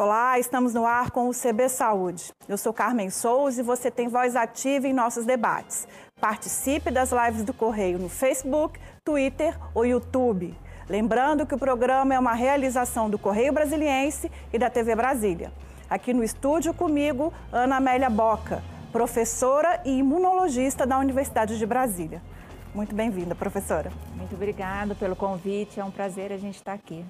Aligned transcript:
Olá, 0.00 0.38
estamos 0.38 0.74
no 0.74 0.86
ar 0.86 1.10
com 1.10 1.28
o 1.28 1.32
CB 1.32 1.68
Saúde. 1.68 2.32
Eu 2.48 2.56
sou 2.56 2.72
Carmen 2.72 3.10
Souza 3.10 3.60
e 3.60 3.64
você 3.64 3.90
tem 3.90 4.06
voz 4.06 4.36
ativa 4.36 4.86
em 4.86 4.92
nossos 4.92 5.24
debates. 5.24 5.88
Participe 6.20 6.92
das 6.92 7.10
lives 7.10 7.42
do 7.42 7.52
Correio 7.52 7.98
no 7.98 8.08
Facebook, 8.08 8.78
Twitter 9.04 9.58
ou 9.74 9.84
YouTube. 9.84 10.56
Lembrando 10.88 11.44
que 11.44 11.56
o 11.56 11.58
programa 11.58 12.14
é 12.14 12.18
uma 12.18 12.32
realização 12.32 13.10
do 13.10 13.18
Correio 13.18 13.52
Brasiliense 13.52 14.30
e 14.52 14.56
da 14.56 14.70
TV 14.70 14.94
Brasília. 14.94 15.52
Aqui 15.90 16.14
no 16.14 16.22
estúdio 16.22 16.72
comigo, 16.72 17.34
Ana 17.50 17.78
Amélia 17.78 18.08
Boca, 18.08 18.62
professora 18.92 19.82
e 19.84 19.98
imunologista 19.98 20.86
da 20.86 20.96
Universidade 20.96 21.58
de 21.58 21.66
Brasília. 21.66 22.22
Muito 22.72 22.94
bem-vinda, 22.94 23.34
professora. 23.34 23.90
Muito 24.14 24.36
obrigada 24.36 24.94
pelo 24.94 25.16
convite, 25.16 25.80
é 25.80 25.84
um 25.84 25.90
prazer 25.90 26.32
a 26.32 26.36
gente 26.36 26.54
estar 26.54 26.74
aqui. 26.74 27.04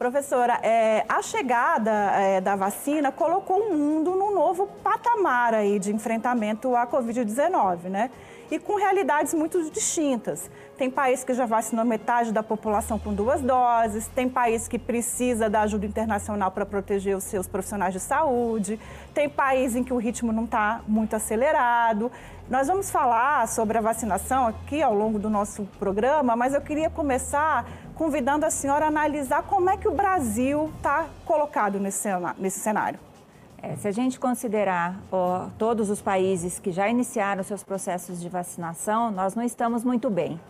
Professora, 0.00 0.58
é, 0.62 1.04
a 1.06 1.20
chegada 1.20 1.90
é, 1.90 2.40
da 2.40 2.56
vacina 2.56 3.12
colocou 3.12 3.64
o 3.64 3.76
mundo 3.76 4.12
num 4.12 4.34
novo 4.34 4.66
patamar 4.82 5.52
aí 5.52 5.78
de 5.78 5.94
enfrentamento 5.94 6.74
à 6.74 6.86
Covid-19, 6.86 7.90
né? 7.90 8.10
E 8.50 8.58
com 8.58 8.76
realidades 8.76 9.34
muito 9.34 9.62
distintas. 9.70 10.50
Tem 10.78 10.90
país 10.90 11.22
que 11.22 11.34
já 11.34 11.44
vacinou 11.44 11.84
metade 11.84 12.32
da 12.32 12.42
população 12.42 12.98
com 12.98 13.12
duas 13.12 13.42
doses, 13.42 14.06
tem 14.14 14.26
país 14.26 14.66
que 14.66 14.78
precisa 14.78 15.50
da 15.50 15.60
ajuda 15.60 15.84
internacional 15.84 16.50
para 16.50 16.64
proteger 16.64 17.14
os 17.14 17.24
seus 17.24 17.46
profissionais 17.46 17.92
de 17.92 18.00
saúde, 18.00 18.80
tem 19.12 19.28
país 19.28 19.76
em 19.76 19.84
que 19.84 19.92
o 19.92 19.98
ritmo 19.98 20.32
não 20.32 20.44
está 20.44 20.80
muito 20.88 21.14
acelerado. 21.14 22.10
Nós 22.48 22.68
vamos 22.68 22.90
falar 22.90 23.46
sobre 23.46 23.76
a 23.76 23.82
vacinação 23.82 24.46
aqui 24.46 24.82
ao 24.82 24.94
longo 24.94 25.18
do 25.18 25.28
nosso 25.28 25.68
programa, 25.78 26.34
mas 26.34 26.54
eu 26.54 26.62
queria 26.62 26.88
começar 26.88 27.66
convidando 28.00 28.46
a 28.46 28.50
senhora 28.50 28.86
a 28.86 28.88
analisar 28.88 29.42
como 29.42 29.68
é 29.68 29.76
que 29.76 29.86
o 29.86 29.90
Brasil 29.90 30.70
está 30.78 31.06
colocado 31.26 31.78
nesse, 31.78 32.58
cenário. 32.58 32.98
É, 33.62 33.76
se 33.76 33.86
a 33.86 33.90
gente 33.90 34.18
considerar 34.18 34.98
ó, 35.12 35.48
todos 35.58 35.90
os 35.90 36.00
países 36.00 36.58
que 36.58 36.72
já 36.72 36.88
iniciaram 36.88 37.42
seus 37.42 37.62
processos 37.62 38.18
de 38.18 38.26
vacinação, 38.26 39.10
nós 39.10 39.34
não 39.34 39.42
estamos 39.42 39.84
muito 39.84 40.08
bem, 40.08 40.40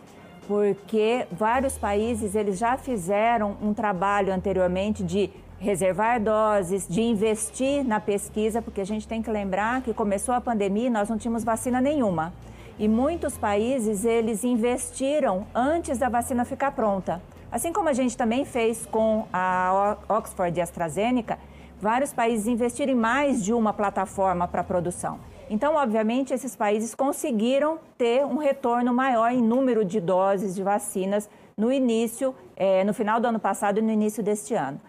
porque 0.47 1.27
vários 1.29 1.77
países 1.77 2.35
eles 2.35 2.57
já 2.57 2.77
fizeram 2.77 3.57
um 3.61 3.73
trabalho 3.73 4.33
anteriormente 4.33 5.03
de 5.03 5.29
reservar 5.59 6.21
doses, 6.21 6.87
de 6.87 7.01
investir 7.01 7.83
na 7.83 7.99
pesquisa, 7.99 8.61
porque 8.61 8.79
a 8.79 8.85
gente 8.85 9.05
tem 9.05 9.21
que 9.21 9.29
lembrar 9.29 9.81
que 9.81 9.93
começou 9.93 10.33
a 10.33 10.39
pandemia 10.39 10.87
e 10.87 10.89
nós 10.89 11.09
não 11.09 11.17
tínhamos 11.17 11.43
vacina 11.43 11.81
nenhuma. 11.81 12.31
E 12.79 12.87
muitos 12.87 13.37
países 13.37 14.05
eles 14.05 14.45
investiram 14.45 15.45
antes 15.53 15.97
da 15.97 16.07
vacina 16.07 16.45
ficar 16.45 16.71
pronta. 16.71 17.21
Assim 17.51 17.73
como 17.73 17.89
a 17.89 17.93
gente 17.93 18.15
também 18.15 18.45
fez 18.45 18.85
com 18.85 19.27
a 19.33 19.97
Oxford 20.07 20.57
e 20.57 20.61
AstraZeneca, 20.61 21.37
vários 21.81 22.13
países 22.13 22.47
investiram 22.47 22.93
em 22.93 22.95
mais 22.95 23.43
de 23.43 23.53
uma 23.53 23.73
plataforma 23.73 24.47
para 24.47 24.63
produção. 24.63 25.19
Então, 25.49 25.75
obviamente, 25.75 26.33
esses 26.33 26.55
países 26.55 26.95
conseguiram 26.95 27.77
ter 27.97 28.25
um 28.25 28.37
retorno 28.37 28.93
maior 28.93 29.29
em 29.33 29.41
número 29.41 29.83
de 29.83 29.99
doses 29.99 30.55
de 30.55 30.63
vacinas 30.63 31.29
no 31.57 31.73
início, 31.73 32.33
é, 32.55 32.85
no 32.85 32.93
final 32.93 33.19
do 33.19 33.27
ano 33.27 33.39
passado 33.39 33.79
e 33.79 33.81
no 33.81 33.91
início 33.91 34.23
deste 34.23 34.53
ano. 34.53 34.79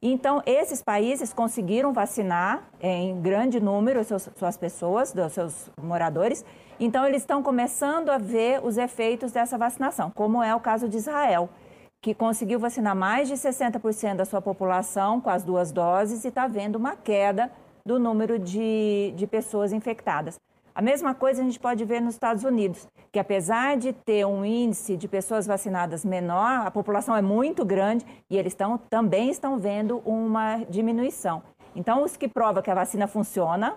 Então, 0.00 0.42
esses 0.46 0.82
países 0.82 1.34
conseguiram 1.34 1.92
vacinar 1.92 2.62
é, 2.80 2.94
em 2.94 3.20
grande 3.20 3.60
número 3.60 4.02
seus, 4.04 4.26
suas 4.36 4.56
pessoas, 4.56 5.12
seus 5.30 5.70
moradores. 5.82 6.42
Então, 6.80 7.06
eles 7.06 7.20
estão 7.20 7.42
começando 7.42 8.08
a 8.08 8.16
ver 8.16 8.64
os 8.64 8.78
efeitos 8.78 9.32
dessa 9.32 9.58
vacinação, 9.58 10.10
como 10.14 10.42
é 10.42 10.54
o 10.54 10.60
caso 10.60 10.88
de 10.88 10.96
Israel 10.96 11.50
que 12.00 12.14
conseguiu 12.14 12.58
vacinar 12.58 12.94
mais 12.94 13.28
de 13.28 13.34
60% 13.34 14.16
da 14.16 14.24
sua 14.24 14.40
população 14.40 15.20
com 15.20 15.30
as 15.30 15.42
duas 15.42 15.72
doses 15.72 16.24
e 16.24 16.28
está 16.28 16.46
vendo 16.46 16.76
uma 16.76 16.96
queda 16.96 17.50
do 17.84 17.98
número 17.98 18.38
de, 18.38 19.12
de 19.16 19.26
pessoas 19.26 19.72
infectadas. 19.72 20.38
A 20.74 20.82
mesma 20.82 21.14
coisa 21.14 21.40
a 21.40 21.44
gente 21.44 21.58
pode 21.58 21.82
ver 21.86 22.02
nos 22.02 22.14
Estados 22.14 22.44
Unidos, 22.44 22.86
que 23.10 23.18
apesar 23.18 23.78
de 23.78 23.94
ter 23.94 24.26
um 24.26 24.44
índice 24.44 24.94
de 24.94 25.08
pessoas 25.08 25.46
vacinadas 25.46 26.04
menor, 26.04 26.66
a 26.66 26.70
população 26.70 27.16
é 27.16 27.22
muito 27.22 27.64
grande 27.64 28.04
e 28.28 28.36
eles 28.36 28.54
também 28.90 29.30
estão 29.30 29.58
vendo 29.58 30.02
uma 30.04 30.58
diminuição. 30.68 31.42
Então, 31.74 32.02
os 32.02 32.16
que 32.16 32.28
provam 32.28 32.62
que 32.62 32.70
a 32.70 32.74
vacina 32.74 33.06
funciona, 33.06 33.74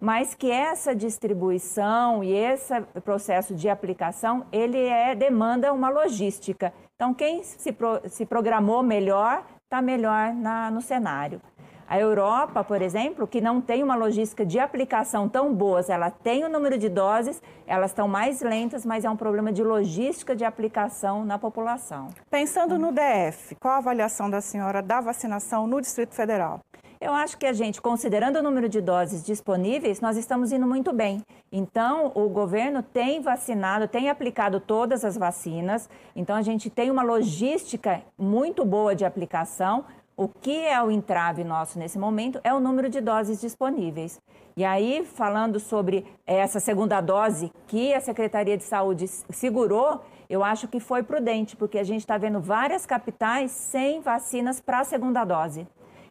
mas 0.00 0.34
que 0.34 0.50
essa 0.50 0.94
distribuição 0.94 2.24
e 2.24 2.32
esse 2.32 2.80
processo 3.04 3.54
de 3.54 3.68
aplicação, 3.68 4.44
ele 4.50 4.78
é, 4.78 5.14
demanda 5.14 5.72
uma 5.72 5.88
logística. 5.88 6.72
Então, 7.04 7.12
quem 7.12 7.42
se, 7.42 7.70
pro, 7.70 8.00
se 8.08 8.24
programou 8.24 8.82
melhor, 8.82 9.44
está 9.64 9.82
melhor 9.82 10.32
na, 10.32 10.70
no 10.70 10.80
cenário. 10.80 11.38
A 11.86 12.00
Europa, 12.00 12.64
por 12.64 12.80
exemplo, 12.80 13.26
que 13.26 13.42
não 13.42 13.60
tem 13.60 13.82
uma 13.82 13.94
logística 13.94 14.46
de 14.46 14.58
aplicação 14.58 15.28
tão 15.28 15.54
boa, 15.54 15.84
ela 15.86 16.10
tem 16.10 16.44
o 16.44 16.48
número 16.48 16.78
de 16.78 16.88
doses, 16.88 17.42
elas 17.66 17.90
estão 17.90 18.08
mais 18.08 18.40
lentas, 18.40 18.86
mas 18.86 19.04
é 19.04 19.10
um 19.10 19.18
problema 19.18 19.52
de 19.52 19.62
logística 19.62 20.34
de 20.34 20.46
aplicação 20.46 21.26
na 21.26 21.38
população. 21.38 22.08
Pensando 22.30 22.78
no 22.78 22.90
DF, 22.90 23.54
qual 23.56 23.74
a 23.74 23.78
avaliação 23.78 24.30
da 24.30 24.40
senhora 24.40 24.80
da 24.80 25.02
vacinação 25.02 25.66
no 25.66 25.82
Distrito 25.82 26.14
Federal? 26.14 26.60
Eu 27.04 27.12
acho 27.12 27.36
que 27.36 27.44
a 27.44 27.52
gente, 27.52 27.82
considerando 27.82 28.38
o 28.38 28.42
número 28.42 28.66
de 28.66 28.80
doses 28.80 29.22
disponíveis, 29.22 30.00
nós 30.00 30.16
estamos 30.16 30.52
indo 30.52 30.66
muito 30.66 30.90
bem. 30.90 31.22
Então, 31.52 32.10
o 32.14 32.30
governo 32.30 32.82
tem 32.82 33.20
vacinado, 33.20 33.86
tem 33.86 34.08
aplicado 34.08 34.58
todas 34.58 35.04
as 35.04 35.14
vacinas. 35.14 35.86
Então, 36.16 36.34
a 36.34 36.40
gente 36.40 36.70
tem 36.70 36.90
uma 36.90 37.02
logística 37.02 38.00
muito 38.16 38.64
boa 38.64 38.94
de 38.94 39.04
aplicação. 39.04 39.84
O 40.16 40.28
que 40.28 40.64
é 40.64 40.82
o 40.82 40.90
entrave 40.90 41.44
nosso 41.44 41.78
nesse 41.78 41.98
momento 41.98 42.40
é 42.42 42.54
o 42.54 42.58
número 42.58 42.88
de 42.88 43.02
doses 43.02 43.38
disponíveis. 43.38 44.18
E 44.56 44.64
aí, 44.64 45.04
falando 45.04 45.60
sobre 45.60 46.06
essa 46.26 46.58
segunda 46.58 47.02
dose 47.02 47.52
que 47.66 47.92
a 47.92 48.00
Secretaria 48.00 48.56
de 48.56 48.64
Saúde 48.64 49.06
segurou, 49.08 50.00
eu 50.30 50.42
acho 50.42 50.66
que 50.68 50.80
foi 50.80 51.02
prudente, 51.02 51.54
porque 51.54 51.78
a 51.78 51.84
gente 51.84 52.00
está 52.00 52.16
vendo 52.16 52.40
várias 52.40 52.86
capitais 52.86 53.50
sem 53.50 54.00
vacinas 54.00 54.58
para 54.58 54.80
a 54.80 54.84
segunda 54.84 55.22
dose. 55.22 55.66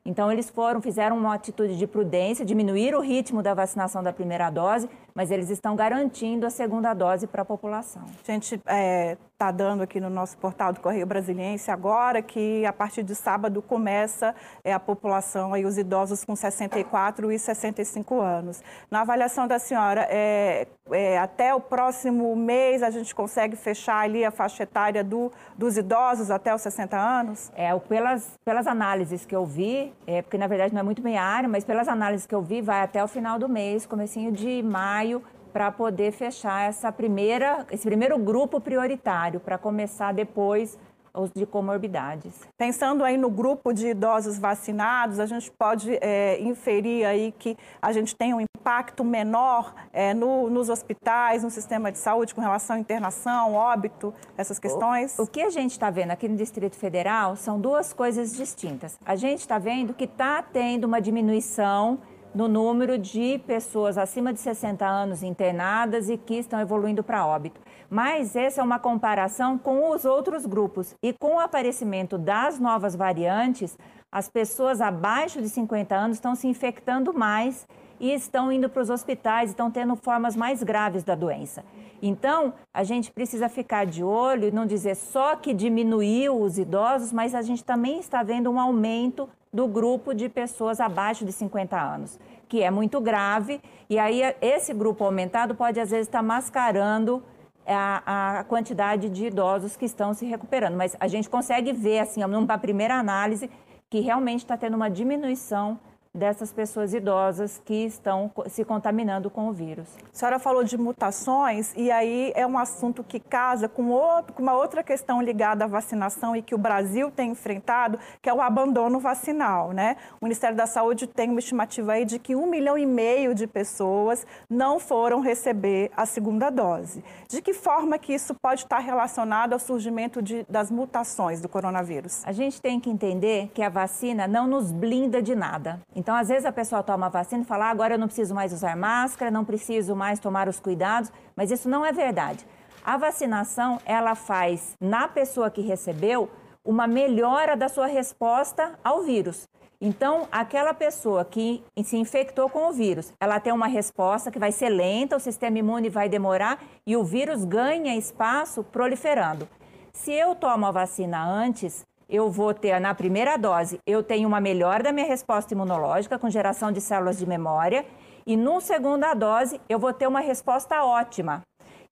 Então, 0.06 0.30
eles 0.30 0.50
foram, 0.50 0.82
fizeram 0.82 1.18
uma 1.18 1.34
atitude 1.34 1.78
de 1.78 1.88
prudência, 1.88 2.44
diminuíram 2.46 3.00
o 3.00 3.02
ritmo 3.02 3.42
da 3.42 3.54
vacinação 3.54 4.04
da 4.04 4.12
primeira 4.12 4.50
dose, 4.50 4.90
mas 5.16 5.32
eles 5.32 5.50
estão 5.50 5.76
garantindo 5.76 6.46
a 6.46 6.50
segunda 6.50 6.94
dose 6.94 7.28
para 7.28 7.42
a 7.42 7.46
população. 7.46 8.04
A 8.28 8.32
gente 8.32 8.62
é, 8.66 9.18
está 9.44 9.52
dando 9.52 9.84
aqui 9.84 10.00
no 10.00 10.10
nosso 10.10 10.38
portal 10.38 10.72
do 10.72 10.80
Correio 10.80 11.06
Brasiliense 11.06 11.70
agora 11.70 12.22
que 12.22 12.66
a 12.66 12.72
partir 12.72 13.04
de 13.04 13.14
sábado 13.14 13.62
começa 13.62 14.34
é, 14.64 14.72
a 14.72 14.80
população 14.80 15.56
e 15.58 15.66
os 15.66 15.78
idosos 15.78 16.24
com 16.24 16.36
64 16.36 17.32
e 17.32 17.38
65 17.38 18.22
anos. 18.22 18.64
Na 18.90 19.02
avaliação 19.02 19.46
da 19.46 19.60
senhora, 19.60 20.08
é, 20.10 20.68
é, 20.92 21.18
até 21.18 21.54
o 21.54 21.60
próximo 21.60 22.34
mês 22.36 22.82
a 22.82 22.90
gente 22.90 23.14
consegue 23.14 23.56
fechar 23.56 24.00
ali 24.00 24.24
a 24.24 24.32
faixa 24.32 24.64
etária 24.64 25.04
do, 25.04 25.30
dos 25.58 25.78
idosos 25.78 26.32
até 26.32 26.56
os 26.56 26.62
60 26.62 26.98
anos? 26.98 27.52
É, 27.56 27.78
pelas, 27.80 28.40
pelas 28.46 28.66
análises 28.66 29.26
que 29.26 29.36
eu 29.36 29.46
vi, 29.46 29.94
é, 30.08 30.22
porque 30.22 30.38
na 30.38 30.48
verdade 30.48 30.74
não 30.74 30.80
é 30.80 30.84
muito 30.84 31.02
bem 31.02 31.18
a 31.18 31.24
área, 31.24 31.50
mas 31.50 31.66
pelas 31.66 31.88
análises 31.90 32.26
que 32.26 32.34
eu 32.34 32.42
vi, 32.42 32.62
vai 32.62 32.82
até 32.82 33.04
o 33.04 33.08
final 33.08 33.38
do 33.38 33.50
mês, 33.50 33.86
comecinho 33.86 34.32
de 34.32 34.64
maio, 34.64 35.03
para 35.52 35.72
poder 35.72 36.12
fechar 36.12 36.68
essa 36.68 36.92
primeira, 36.92 37.66
esse 37.72 37.86
primeiro 37.86 38.18
grupo 38.18 38.60
prioritário, 38.60 39.40
para 39.40 39.58
começar 39.58 40.12
depois 40.12 40.78
os 41.16 41.32
de 41.32 41.46
comorbidades. 41.46 42.34
Pensando 42.58 43.04
aí 43.04 43.18
no 43.18 43.30
grupo 43.30 43.72
de 43.72 43.90
idosos 43.90 44.40
vacinados, 44.40 45.20
a 45.20 45.28
gente 45.28 45.52
pode 45.52 45.96
é, 46.02 46.42
inferir 46.42 47.06
aí 47.06 47.32
que 47.38 47.56
a 47.80 47.92
gente 47.94 48.16
tem 48.16 48.34
um 48.34 48.42
impacto 48.42 49.04
menor 49.04 49.76
é, 49.92 50.14
no, 50.14 50.50
nos 50.50 50.70
hospitais, 50.70 51.44
no 51.44 51.52
sistema 51.52 51.92
de 51.92 52.00
saúde 52.00 52.34
com 52.34 52.42
relação 52.42 52.78
à 52.78 52.80
internação, 52.80 53.54
óbito, 53.54 54.12
essas 54.36 54.58
questões? 54.58 55.20
O, 55.20 55.24
o 55.24 55.28
que 55.28 55.42
a 55.42 55.52
gente 55.52 55.72
está 55.72 55.92
vendo 55.92 56.12
aqui 56.12 56.28
no 56.28 56.36
Distrito 56.36 56.76
Federal 56.76 57.36
são 57.36 57.60
duas 57.60 57.94
coisas 57.94 58.36
distintas. 58.36 58.98
A 59.06 59.16
gente 59.16 59.42
está 59.42 59.60
vendo 59.60 59.94
que 59.94 60.06
está 60.06 60.42
tendo 60.42 60.86
uma 60.86 61.00
diminuição 61.00 62.00
no 62.34 62.48
número 62.48 62.98
de 62.98 63.40
pessoas 63.46 63.98
acima 63.98 64.34
de 64.34 64.40
60 64.40 64.86
anos 64.86 65.22
internadas 65.22 66.10
e 66.10 66.18
que 66.18 66.36
estão 66.36 66.60
evoluindo 66.60 67.04
para 67.04 67.26
óbito. 67.26 67.62
Mas 67.90 68.36
essa 68.36 68.62
é 68.62 68.64
uma 68.64 68.80
comparação 68.80 69.58
com 69.58 69.92
os 69.92 70.04
outros 70.04 70.46
grupos. 70.46 70.96
E 71.04 71.14
com 71.14 71.36
o 71.36 71.40
aparecimento 71.40 72.18
das 72.18 72.60
novas 72.60 72.96
variantes, 72.96 73.78
as 74.12 74.30
pessoas 74.30 74.82
abaixo 74.82 75.42
de 75.42 75.50
50 75.50 75.96
anos 75.96 76.18
estão 76.18 76.36
se 76.36 76.48
infectando 76.48 77.14
mais 77.14 77.68
e 78.00 78.12
estão 78.12 78.52
indo 78.52 78.68
para 78.68 78.82
os 78.82 78.90
hospitais, 78.90 79.52
estão 79.52 79.72
tendo 79.72 79.96
formas 79.96 80.36
mais 80.36 80.62
graves 80.62 81.04
da 81.04 81.16
doença. 81.16 81.64
Então, 82.02 82.54
a 82.74 82.84
gente 82.84 83.12
precisa 83.12 83.48
ficar 83.48 83.86
de 83.86 84.04
olho 84.04 84.48
e 84.48 84.52
não 84.52 84.66
dizer 84.66 84.96
só 84.96 85.36
que 85.36 85.54
diminuiu 85.54 86.42
os 86.42 86.58
idosos, 86.58 87.14
mas 87.14 87.34
a 87.34 87.42
gente 87.42 87.64
também 87.64 88.00
está 88.00 88.22
vendo 88.22 88.52
um 88.52 88.60
aumento 88.60 89.30
do 89.54 89.68
grupo 89.68 90.14
de 90.14 90.28
pessoas 90.28 90.80
abaixo 90.80 91.24
de 91.24 91.32
50 91.32 91.80
anos, 91.80 92.20
que 92.50 92.64
é 92.64 92.72
muito 92.72 93.00
grave. 93.00 93.62
E 93.88 94.00
aí, 94.00 94.22
esse 94.42 94.74
grupo 94.74 95.04
aumentado 95.04 95.54
pode, 95.54 95.80
às 95.80 95.92
vezes, 95.92 96.08
estar 96.08 96.24
mascarando 96.24 97.22
a, 97.68 98.40
a 98.40 98.44
quantidade 98.46 99.10
de 99.10 99.28
idosos 99.28 99.78
que 99.78 99.86
estão 99.86 100.14
se 100.14 100.26
recuperando. 100.26 100.76
Mas 100.76 100.98
a 101.00 101.08
gente 101.08 101.30
consegue 101.30 101.72
ver, 101.72 102.00
assim, 102.00 102.22
numa 102.26 102.58
primeira 102.58 102.96
análise, 102.96 103.50
que 103.90 104.00
realmente 104.00 104.40
está 104.40 104.58
tendo 104.58 104.76
uma 104.76 104.90
diminuição 104.90 105.80
dessas 106.16 106.54
pessoas 106.54 106.94
idosas 106.94 107.60
que 107.66 107.86
estão 107.86 108.32
se 108.48 108.64
contaminando 108.64 109.32
com 109.32 109.50
o 109.50 109.52
vírus. 109.52 109.88
A 110.14 110.16
senhora 110.16 110.38
falou 110.38 110.64
de 110.64 110.78
mutações 110.78 111.74
e 111.76 111.90
aí 111.90 112.32
é 112.36 112.46
um 112.46 112.56
assunto 112.56 113.04
que 113.04 113.20
casa 113.20 113.68
com, 113.68 113.90
outro, 113.90 114.32
com 114.32 114.44
uma 114.44 114.54
outra 114.54 114.84
questão 114.84 115.20
ligada 115.20 115.66
à 115.66 115.68
vacinação 115.68 116.36
e 116.36 116.44
que 116.44 116.54
o 116.54 116.58
Brasil 116.58 117.10
tem 117.10 117.32
enfrentado, 117.32 117.98
que 118.22 118.30
é 118.30 118.34
o 118.34 118.42
abandono 118.42 119.00
vacinal, 119.00 119.72
né? 119.72 119.98
O 120.22 120.26
Ministério 120.26 120.56
da 120.56 120.68
Saúde 120.68 121.08
tem 121.08 121.32
uma 121.32 121.40
estimativa 121.40 121.94
aí 121.94 122.06
de 122.06 122.20
que 122.20 122.36
um 122.36 122.46
milhão 122.46 122.78
e 122.78 122.86
meio 122.86 123.34
de 123.34 123.48
pessoas 123.48 124.24
não 124.48 124.80
foram 124.80 125.20
receber 125.20 125.90
a 125.98 126.06
segunda 126.06 126.52
dose. 126.52 127.04
De 127.28 127.42
que 127.42 127.54
forma 127.54 127.98
que 127.98 128.14
isso 128.14 128.36
pode 128.40 128.62
estar 128.62 128.78
relacionado 128.78 129.54
ao 129.54 129.60
surgimento 129.60 130.22
de, 130.22 130.46
das 130.48 130.70
mutações 130.70 131.42
do 131.42 131.50
coronavírus? 131.50 132.24
A 132.24 132.32
gente 132.32 132.62
tem 132.62 132.80
que 132.80 132.92
entender 132.92 133.50
que 133.52 133.64
a 133.64 133.70
vacina 133.70 134.28
não 134.28 134.46
nos 134.46 134.72
blinda 134.72 135.20
de 135.20 135.34
nada. 135.34 135.82
Então, 136.04 136.18
às 136.18 136.28
vezes 136.28 136.46
a 136.46 136.52
pessoa 136.52 136.84
toma 136.84 137.06
a 137.06 137.10
vacina 137.10 137.44
e 137.44 137.46
fala, 137.46 137.68
ah, 137.68 137.70
agora 137.70 137.94
eu 137.94 137.98
não 137.98 138.08
preciso 138.08 138.36
mais 138.36 138.52
usar 138.52 138.76
máscara, 138.76 139.32
não 139.32 139.46
preciso 139.46 139.96
mais 139.96 140.20
tomar 140.20 140.50
os 140.50 140.60
cuidados, 140.60 141.10
mas 141.34 141.50
isso 141.50 141.70
não 141.70 141.86
é 141.86 141.94
verdade. 141.94 142.46
A 142.84 142.98
vacinação, 142.98 143.80
ela 143.86 144.14
faz 144.14 144.76
na 144.82 145.08
pessoa 145.08 145.50
que 145.50 145.62
recebeu 145.62 146.30
uma 146.62 146.88
melhora 146.88 147.56
da 147.56 147.70
sua 147.70 147.88
resposta 147.88 148.78
ao 148.84 149.04
vírus. 149.04 149.48
Então, 149.80 150.28
aquela 150.30 150.74
pessoa 150.74 151.24
que 151.24 151.64
se 151.86 151.96
infectou 151.96 152.50
com 152.50 152.68
o 152.68 152.74
vírus, 152.74 153.14
ela 153.18 153.40
tem 153.40 153.54
uma 153.54 153.68
resposta 153.68 154.30
que 154.30 154.38
vai 154.38 154.52
ser 154.52 154.68
lenta, 154.68 155.16
o 155.16 155.22
sistema 155.22 155.58
imune 155.58 155.88
vai 155.88 156.10
demorar 156.10 156.62
e 156.86 156.98
o 156.98 157.04
vírus 157.06 157.46
ganha 157.46 157.96
espaço 157.96 158.62
proliferando. 158.62 159.48
Se 159.94 160.12
eu 160.12 160.36
tomo 160.36 160.66
a 160.66 160.72
vacina 160.72 161.24
antes, 161.24 161.86
eu 162.14 162.30
vou 162.30 162.54
ter 162.54 162.80
na 162.80 162.94
primeira 162.94 163.36
dose, 163.38 163.80
eu 163.88 164.04
tenho 164.04 164.28
uma 164.28 164.40
melhora 164.40 164.84
da 164.84 164.92
minha 164.92 165.08
resposta 165.08 165.52
imunológica 165.52 166.20
com 166.20 166.30
geração 166.30 166.72
de 166.72 166.80
células 166.80 167.18
de 167.18 167.26
memória 167.26 167.84
e 168.24 168.38
no 168.38 168.62
segunda 168.62 169.16
dose 169.16 169.60
eu 169.68 169.80
vou 169.80 169.92
ter 169.92 170.06
uma 170.06 170.20
resposta 170.20 170.84
ótima. 170.86 171.42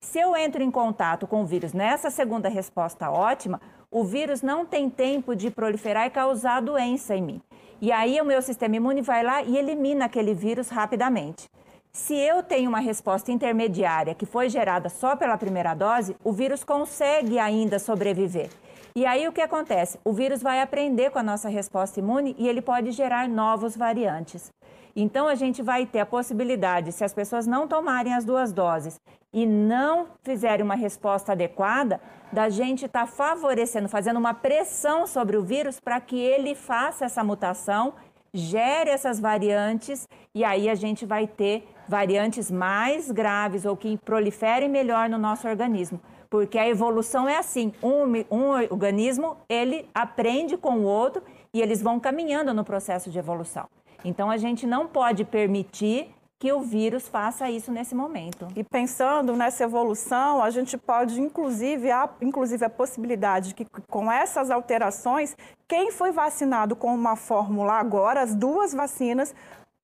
Se 0.00 0.20
eu 0.20 0.36
entro 0.36 0.62
em 0.62 0.70
contato 0.70 1.26
com 1.26 1.42
o 1.42 1.44
vírus 1.44 1.72
nessa 1.72 2.08
segunda 2.08 2.48
resposta 2.48 3.10
ótima, 3.10 3.60
o 3.90 4.04
vírus 4.04 4.42
não 4.42 4.64
tem 4.64 4.88
tempo 4.88 5.34
de 5.34 5.50
proliferar 5.50 6.06
e 6.06 6.10
causar 6.10 6.62
doença 6.62 7.16
em 7.16 7.22
mim. 7.22 7.42
E 7.80 7.90
aí 7.90 8.20
o 8.20 8.24
meu 8.24 8.40
sistema 8.40 8.76
imune 8.76 9.02
vai 9.02 9.24
lá 9.24 9.42
e 9.42 9.58
elimina 9.58 10.04
aquele 10.04 10.34
vírus 10.34 10.68
rapidamente. 10.68 11.48
Se 11.94 12.14
eu 12.14 12.42
tenho 12.42 12.70
uma 12.70 12.80
resposta 12.80 13.30
intermediária 13.30 14.14
que 14.14 14.24
foi 14.24 14.48
gerada 14.48 14.88
só 14.88 15.14
pela 15.14 15.36
primeira 15.36 15.74
dose, 15.74 16.16
o 16.24 16.32
vírus 16.32 16.64
consegue 16.64 17.38
ainda 17.38 17.78
sobreviver. 17.78 18.48
E 18.96 19.04
aí 19.04 19.28
o 19.28 19.32
que 19.32 19.42
acontece? 19.42 19.98
O 20.02 20.10
vírus 20.10 20.42
vai 20.42 20.62
aprender 20.62 21.10
com 21.10 21.18
a 21.18 21.22
nossa 21.22 21.50
resposta 21.50 22.00
imune 22.00 22.34
e 22.38 22.48
ele 22.48 22.62
pode 22.62 22.92
gerar 22.92 23.28
novos 23.28 23.76
variantes. 23.76 24.50
Então 24.96 25.28
a 25.28 25.34
gente 25.34 25.60
vai 25.60 25.84
ter 25.84 26.00
a 26.00 26.06
possibilidade, 26.06 26.92
se 26.92 27.04
as 27.04 27.12
pessoas 27.12 27.46
não 27.46 27.68
tomarem 27.68 28.14
as 28.14 28.24
duas 28.24 28.54
doses 28.54 28.98
e 29.30 29.44
não 29.44 30.06
fizerem 30.22 30.64
uma 30.64 30.74
resposta 30.74 31.32
adequada, 31.32 32.00
da 32.32 32.48
gente 32.48 32.86
estar 32.86 33.06
tá 33.06 33.06
favorecendo, 33.06 33.88
fazendo 33.88 34.18
uma 34.18 34.32
pressão 34.32 35.06
sobre 35.06 35.36
o 35.36 35.42
vírus 35.42 35.78
para 35.78 36.00
que 36.00 36.18
ele 36.18 36.54
faça 36.54 37.04
essa 37.04 37.22
mutação, 37.22 37.92
gere 38.34 38.90
essas 38.90 39.20
variantes 39.20 40.08
e 40.34 40.44
aí 40.44 40.68
a 40.68 40.74
gente 40.74 41.04
vai 41.04 41.26
ter 41.26 41.68
variantes 41.88 42.50
mais 42.50 43.10
graves 43.10 43.64
ou 43.64 43.76
que 43.76 43.98
proliferem 43.98 44.68
melhor 44.68 45.08
no 45.08 45.18
nosso 45.18 45.46
organismo 45.48 46.00
porque 46.32 46.56
a 46.56 46.66
evolução 46.66 47.28
é 47.28 47.36
assim, 47.36 47.74
um, 47.82 48.34
um 48.34 48.52
organismo 48.70 49.36
ele 49.50 49.86
aprende 49.94 50.56
com 50.56 50.78
o 50.78 50.84
outro 50.84 51.22
e 51.52 51.60
eles 51.60 51.82
vão 51.82 52.00
caminhando 52.00 52.54
no 52.54 52.64
processo 52.64 53.10
de 53.10 53.18
evolução. 53.18 53.68
Então 54.02 54.30
a 54.30 54.38
gente 54.38 54.66
não 54.66 54.86
pode 54.86 55.26
permitir 55.26 56.08
que 56.42 56.52
o 56.52 56.60
vírus 56.60 57.06
faça 57.06 57.48
isso 57.48 57.70
nesse 57.70 57.94
momento. 57.94 58.48
E 58.56 58.64
pensando 58.64 59.36
nessa 59.36 59.62
evolução, 59.62 60.42
a 60.42 60.50
gente 60.50 60.76
pode, 60.76 61.20
inclusive, 61.20 61.88
a, 61.88 62.10
inclusive 62.20 62.64
a 62.64 62.68
possibilidade 62.68 63.50
de 63.50 63.54
que 63.54 63.64
com 63.88 64.10
essas 64.10 64.50
alterações, 64.50 65.36
quem 65.68 65.92
foi 65.92 66.10
vacinado 66.10 66.74
com 66.74 66.92
uma 66.92 67.14
fórmula 67.14 67.74
agora, 67.74 68.22
as 68.22 68.34
duas 68.34 68.74
vacinas, 68.74 69.32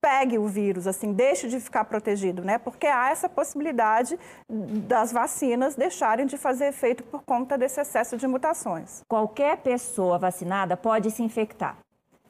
pegue 0.00 0.37
o 0.37 0.49
vírus, 0.49 0.88
assim, 0.88 1.12
deixe 1.12 1.46
de 1.49 1.60
ficar 1.60 1.84
protegido, 1.84 2.43
né? 2.43 2.58
Porque 2.58 2.88
há 2.88 3.10
essa 3.10 3.28
possibilidade 3.28 4.19
das 4.49 5.12
vacinas 5.12 5.76
deixarem 5.76 6.26
de 6.26 6.37
fazer 6.37 6.66
efeito 6.66 7.05
por 7.05 7.22
conta 7.22 7.56
desse 7.56 7.81
excesso 7.81 8.16
de 8.16 8.26
mutações. 8.26 9.02
Qualquer 9.08 9.58
pessoa 9.58 10.19
vacinada 10.19 10.76
pode 10.76 11.08
se 11.12 11.22
infectar. 11.22 11.76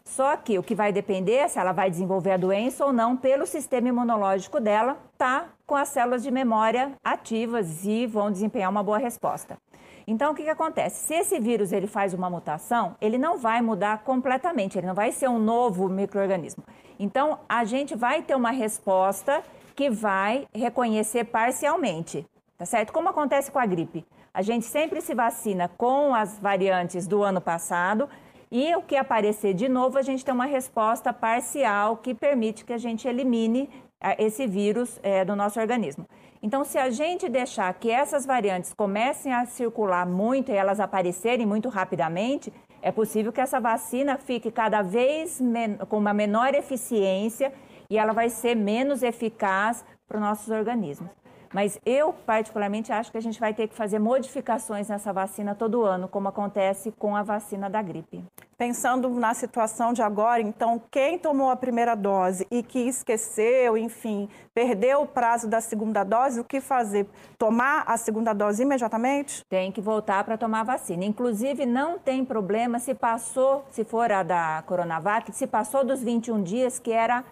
Só 0.08 0.36
que 0.38 0.58
o 0.58 0.62
que 0.62 0.74
vai 0.74 0.90
depender 0.90 1.34
é 1.34 1.48
se 1.48 1.58
ela 1.58 1.70
vai 1.70 1.90
desenvolver 1.90 2.32
a 2.32 2.36
doença 2.38 2.84
ou 2.84 2.92
não 2.92 3.14
pelo 3.14 3.46
sistema 3.46 3.88
imunológico 3.88 4.58
dela, 4.58 4.96
tá 5.18 5.50
com 5.66 5.76
as 5.76 5.90
células 5.90 6.22
de 6.22 6.30
memória 6.30 6.92
ativas 7.04 7.84
e 7.84 8.06
vão 8.06 8.30
desempenhar 8.30 8.70
uma 8.70 8.82
boa 8.82 8.96
resposta. 8.96 9.58
Então, 10.06 10.32
o 10.32 10.34
que, 10.34 10.44
que 10.44 10.48
acontece? 10.48 11.04
Se 11.04 11.14
esse 11.14 11.38
vírus 11.38 11.72
ele 11.72 11.86
faz 11.86 12.14
uma 12.14 12.30
mutação, 12.30 12.96
ele 13.02 13.18
não 13.18 13.36
vai 13.36 13.60
mudar 13.60 13.98
completamente, 13.98 14.78
ele 14.78 14.86
não 14.86 14.94
vai 14.94 15.12
ser 15.12 15.28
um 15.28 15.38
novo 15.38 15.90
microorganismo. 15.90 16.64
Então, 16.98 17.40
a 17.46 17.62
gente 17.66 17.94
vai 17.94 18.22
ter 18.22 18.34
uma 18.34 18.50
resposta 18.50 19.42
que 19.76 19.90
vai 19.90 20.48
reconhecer 20.54 21.24
parcialmente, 21.24 22.26
tá 22.56 22.64
certo? 22.64 22.94
Como 22.94 23.10
acontece 23.10 23.52
com 23.52 23.58
a 23.58 23.66
gripe. 23.66 24.06
A 24.32 24.40
gente 24.40 24.64
sempre 24.64 25.02
se 25.02 25.14
vacina 25.14 25.68
com 25.76 26.14
as 26.14 26.38
variantes 26.38 27.06
do 27.06 27.22
ano 27.22 27.40
passado 27.40 28.08
e 28.50 28.74
o 28.74 28.82
que 28.82 28.96
aparecer 28.96 29.54
de 29.54 29.68
novo, 29.68 29.98
a 29.98 30.02
gente 30.02 30.24
tem 30.24 30.32
uma 30.32 30.46
resposta 30.46 31.12
parcial 31.12 31.98
que 31.98 32.14
permite 32.14 32.64
que 32.64 32.72
a 32.72 32.78
gente 32.78 33.06
elimine 33.06 33.68
eh, 34.00 34.24
esse 34.24 34.46
vírus 34.46 34.98
é, 35.02 35.24
do 35.24 35.36
nosso 35.36 35.60
organismo. 35.60 36.06
Então, 36.42 36.64
se 36.64 36.78
a 36.78 36.88
gente 36.88 37.28
deixar 37.28 37.72
que 37.74 37.90
essas 37.90 38.24
variantes 38.24 38.72
comecem 38.72 39.32
a 39.32 39.44
circular 39.44 40.06
muito 40.06 40.50
e 40.50 40.54
elas 40.54 40.80
aparecerem 40.80 41.44
muito 41.44 41.68
rapidamente, 41.68 42.52
é 42.80 42.92
possível 42.92 43.32
que 43.32 43.40
essa 43.40 43.60
vacina 43.60 44.16
fique 44.16 44.50
cada 44.50 44.82
vez 44.82 45.40
com 45.88 45.98
uma 45.98 46.14
menor 46.14 46.54
eficiência 46.54 47.52
e 47.90 47.98
ela 47.98 48.12
vai 48.12 48.30
ser 48.30 48.54
menos 48.54 49.02
eficaz 49.02 49.84
para 50.06 50.16
os 50.16 50.22
nossos 50.22 50.48
organismos. 50.48 51.10
Mas 51.52 51.78
eu, 51.84 52.12
particularmente, 52.12 52.92
acho 52.92 53.10
que 53.10 53.18
a 53.18 53.22
gente 53.22 53.40
vai 53.40 53.54
ter 53.54 53.68
que 53.68 53.74
fazer 53.74 53.98
modificações 53.98 54.88
nessa 54.88 55.12
vacina 55.12 55.54
todo 55.54 55.84
ano, 55.84 56.08
como 56.08 56.28
acontece 56.28 56.92
com 56.92 57.16
a 57.16 57.22
vacina 57.22 57.70
da 57.70 57.80
gripe. 57.80 58.22
Pensando 58.56 59.08
na 59.10 59.34
situação 59.34 59.92
de 59.92 60.02
agora, 60.02 60.42
então, 60.42 60.82
quem 60.90 61.18
tomou 61.18 61.48
a 61.48 61.56
primeira 61.56 61.94
dose 61.94 62.46
e 62.50 62.62
que 62.62 62.80
esqueceu, 62.80 63.78
enfim, 63.78 64.28
perdeu 64.52 65.02
o 65.02 65.06
prazo 65.06 65.48
da 65.48 65.60
segunda 65.60 66.02
dose, 66.02 66.40
o 66.40 66.44
que 66.44 66.60
fazer? 66.60 67.06
Tomar 67.38 67.84
a 67.86 67.96
segunda 67.96 68.32
dose 68.32 68.62
imediatamente? 68.62 69.44
Tem 69.48 69.70
que 69.70 69.80
voltar 69.80 70.24
para 70.24 70.36
tomar 70.36 70.60
a 70.60 70.64
vacina. 70.64 71.04
Inclusive, 71.04 71.64
não 71.64 71.98
tem 71.98 72.24
problema 72.24 72.78
se 72.80 72.94
passou, 72.94 73.64
se 73.70 73.84
for 73.84 74.10
a 74.10 74.24
da 74.24 74.62
Coronavac, 74.66 75.32
se 75.32 75.46
passou 75.46 75.84
dos 75.84 76.02
21 76.02 76.42
dias, 76.42 76.78
que 76.78 76.90
era 76.90 77.24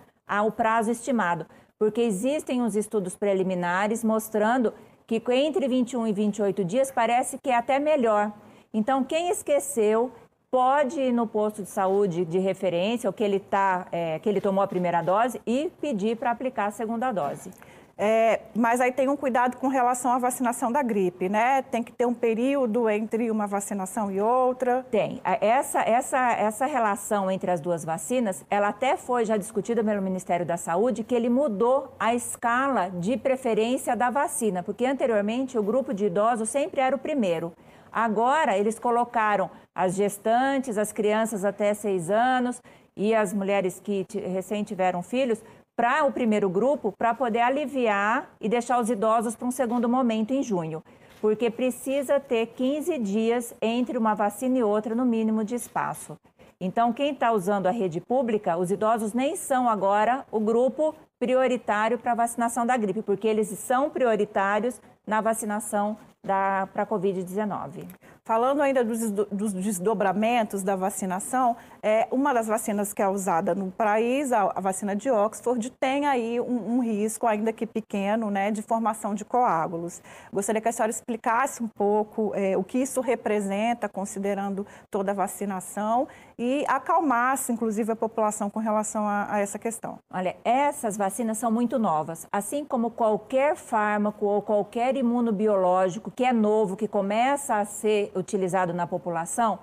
o 0.45 0.51
prazo 0.51 0.91
estimado 0.91 1.47
porque 1.79 2.01
existem 2.01 2.63
uns 2.63 2.75
estudos 2.75 3.17
preliminares 3.17 4.03
mostrando 4.03 4.73
que 5.07 5.23
entre 5.33 5.69
21 5.69 6.09
e 6.09 6.13
28 6.13 6.65
dias 6.65 6.91
parece 6.91 7.39
que 7.39 7.51
é 7.51 7.57
até 7.57 7.79
melhor. 7.79 8.33
Então, 8.75 9.05
quem 9.05 9.29
esqueceu 9.29 10.11
pode 10.51 11.01
ir 11.01 11.13
no 11.13 11.27
posto 11.27 11.63
de 11.63 11.69
saúde 11.69 12.25
de 12.25 12.39
referência, 12.39 13.09
ou 13.09 13.13
que 13.13 13.23
ele, 13.23 13.39
tá, 13.39 13.87
é, 13.93 14.19
que 14.19 14.29
ele 14.29 14.41
tomou 14.41 14.63
a 14.63 14.67
primeira 14.67 15.03
dose, 15.03 15.41
e 15.47 15.71
pedir 15.81 16.17
para 16.17 16.31
aplicar 16.31 16.67
a 16.67 16.71
segunda 16.71 17.13
dose. 17.13 17.51
É, 17.99 18.41
mas 18.55 18.79
aí 18.79 18.93
tem 18.93 19.09
um 19.09 19.17
cuidado 19.17 19.57
com 19.57 19.69
relação 19.69 20.13
à 20.13 20.19
vacinação 20.19 20.71
da 20.71 20.83
gripe, 20.83 21.31
né? 21.31 21.63
Tem 21.63 21.83
que 21.83 21.91
ter 21.91 22.05
um 22.05 22.13
período 22.13 22.91
entre 22.91 23.31
uma 23.31 23.47
vacinação 23.47 24.11
e 24.11 24.21
outra. 24.21 24.85
Tem. 24.91 25.19
Essa, 25.41 25.81
essa, 25.81 26.33
essa 26.33 26.67
relação 26.67 27.31
entre 27.31 27.51
as 27.51 27.59
duas 27.59 27.87
vacinas, 27.87 28.45
ela 28.51 28.69
até 28.69 28.99
foi 28.99 29.25
já 29.25 29.39
discutida 29.39 29.83
pelo 29.83 30.03
Ministério 30.03 30.45
da 30.45 30.59
Saúde, 30.59 31.05
que 31.05 31.15
ele 31.15 31.31
mudou 31.31 31.95
a 31.99 32.15
escala 32.15 32.91
de 32.91 33.17
preferência 33.17 33.97
da 33.97 34.11
vacina, 34.11 34.63
porque 34.63 34.85
anteriormente 34.85 35.59
o 35.59 35.63
grupo 35.63 35.95
de 35.95 36.07
idosos 36.07 36.51
sempre 36.51 36.83
era 36.83 36.95
o 36.95 36.99
primeiro. 36.99 37.53
Agora 37.91 38.59
eles 38.59 38.79
colocaram 38.79 39.51
as 39.75 39.95
gestantes, 39.95 40.77
as 40.77 40.93
crianças 40.93 41.47
até 41.47 41.73
seis 41.73 42.11
anos 42.11 42.61
e 42.95 43.15
as 43.15 43.33
mulheres 43.33 43.81
que 43.81 44.07
recém 44.13 44.63
tiveram 44.65 45.03
filhos 45.03 45.43
para 45.77 46.05
o 46.05 46.11
primeiro 46.11 46.49
grupo 46.49 46.91
para 46.97 47.13
poder 47.13 47.41
aliviar 47.41 48.31
e 48.41 48.49
deixar 48.49 48.81
os 48.81 48.89
idosos 48.89 49.37
para 49.37 49.47
um 49.47 49.51
segundo 49.51 49.89
momento 49.89 50.33
em 50.33 50.43
junho, 50.43 50.83
porque 51.21 51.51
precisa 51.51 52.19
ter 52.19 52.47
15 52.47 52.99
dias 52.99 53.55
entre 53.61 53.99
uma 53.99 54.15
vacina 54.15 54.59
e 54.59 54.63
outra 54.63 54.95
no 54.95 55.05
mínimo 55.05 55.45
de 55.45 55.55
espaço. 55.55 56.17
Então, 56.59 56.93
quem 56.93 57.13
está 57.13 57.31
usando 57.33 57.67
a 57.67 57.71
rede 57.71 58.01
pública, 58.01 58.57
os 58.57 58.71
idosos 58.71 59.13
nem 59.13 59.37
são 59.37 59.69
agora 59.69 60.25
o 60.33 60.41
grupo 60.41 60.95
prioritário 61.19 61.99
para 61.99 62.13
a 62.13 62.17
vacinação 62.17 62.67
da 62.67 62.77
gripe, 62.79 63.03
porque 63.03 63.29
eles 63.29 63.49
são 63.49 63.91
prioritários 63.91 64.81
na 65.07 65.21
vacinação 65.21 65.99
para 66.23 66.69
a 66.75 66.87
Covid-19. 66.87 67.87
Falando 68.27 68.61
ainda 68.61 68.83
dos, 68.85 69.53
desdobramentos 69.53 70.65
da 70.65 70.75
vacinação, 70.75 71.57
é, 71.81 72.09
uma 72.11 72.35
das 72.35 72.49
vacinas 72.49 72.93
que 72.93 73.01
é 73.01 73.09
usada 73.09 73.55
no 73.55 73.71
país, 73.71 74.33
a, 74.33 74.51
a 74.53 74.61
vacina 74.61 74.97
de 74.97 75.09
Oxford, 75.09 75.71
tem 75.71 76.07
aí 76.07 76.41
um, 76.41 76.75
um, 76.75 76.81
risco, 76.81 77.25
ainda 77.25 77.53
que 77.53 77.65
pequeno, 77.65 78.29
né, 78.29 78.51
de 78.51 78.63
formação 78.63 79.15
de 79.15 79.25
coágulos. 79.25 80.03
Gostaria 80.33 80.61
que 80.61 80.69
a 80.69 80.73
senhora 80.73 80.91
explicasse 80.91 81.63
um 81.63 81.69
pouco 81.69 82.33
é, 82.35 82.57
o 82.57 82.65
que 82.65 82.79
isso 82.79 83.01
representa, 83.01 83.89
considerando 83.89 84.67
toda 84.91 85.13
a 85.13 85.15
vacinação, 85.15 86.09
e 86.37 86.65
acalmasse, 86.67 87.53
inclusive, 87.53 87.93
a 87.93 87.97
população 87.97 88.51
com 88.51 88.59
relação 88.59 89.07
a, 89.07 89.35
a 89.35 89.39
essa 89.39 89.57
questão. 89.57 90.01
Olha, 90.13 90.37
essas 90.45 90.97
vacinas 90.97 91.39
são 91.39 91.53
muito 91.53 91.79
novas. 91.79 92.27
Assim 92.33 92.65
como 92.65 92.91
qualquer 92.91 93.55
fármaco 93.55 94.27
ou 94.27 94.43
qualquer 94.43 94.97
imunobiológico 94.97 96.11
que 96.11 96.25
é 96.25 96.33
novo, 96.33 96.77
que 96.77 96.89
começa 96.89 97.55
a 97.55 97.65
ser 97.65 98.11
utilizado 98.17 98.73
na 98.73 98.87
população, 98.87 99.59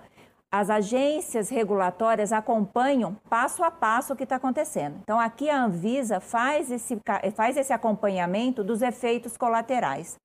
as 0.51 0.69
agências 0.69 1.50
regulatórias 1.50 2.31
acompanham 2.31 3.17
passo 3.27 3.63
a 3.63 3.72
passo 3.72 4.13
o 4.13 4.15
que 4.15 4.24
está 4.24 4.36
acontecendo. 4.36 5.00
Então, 5.01 5.19
aqui 5.19 5.50
a 5.50 5.63
Anvisa 5.63 6.19
faz 6.19 6.69
esse, 6.69 7.00
faz 7.36 7.57
esse 7.57 7.74
acompanhamento 7.74 8.63
dos 8.63 8.83
efeitos 8.83 9.36
colaterais. 9.36 10.15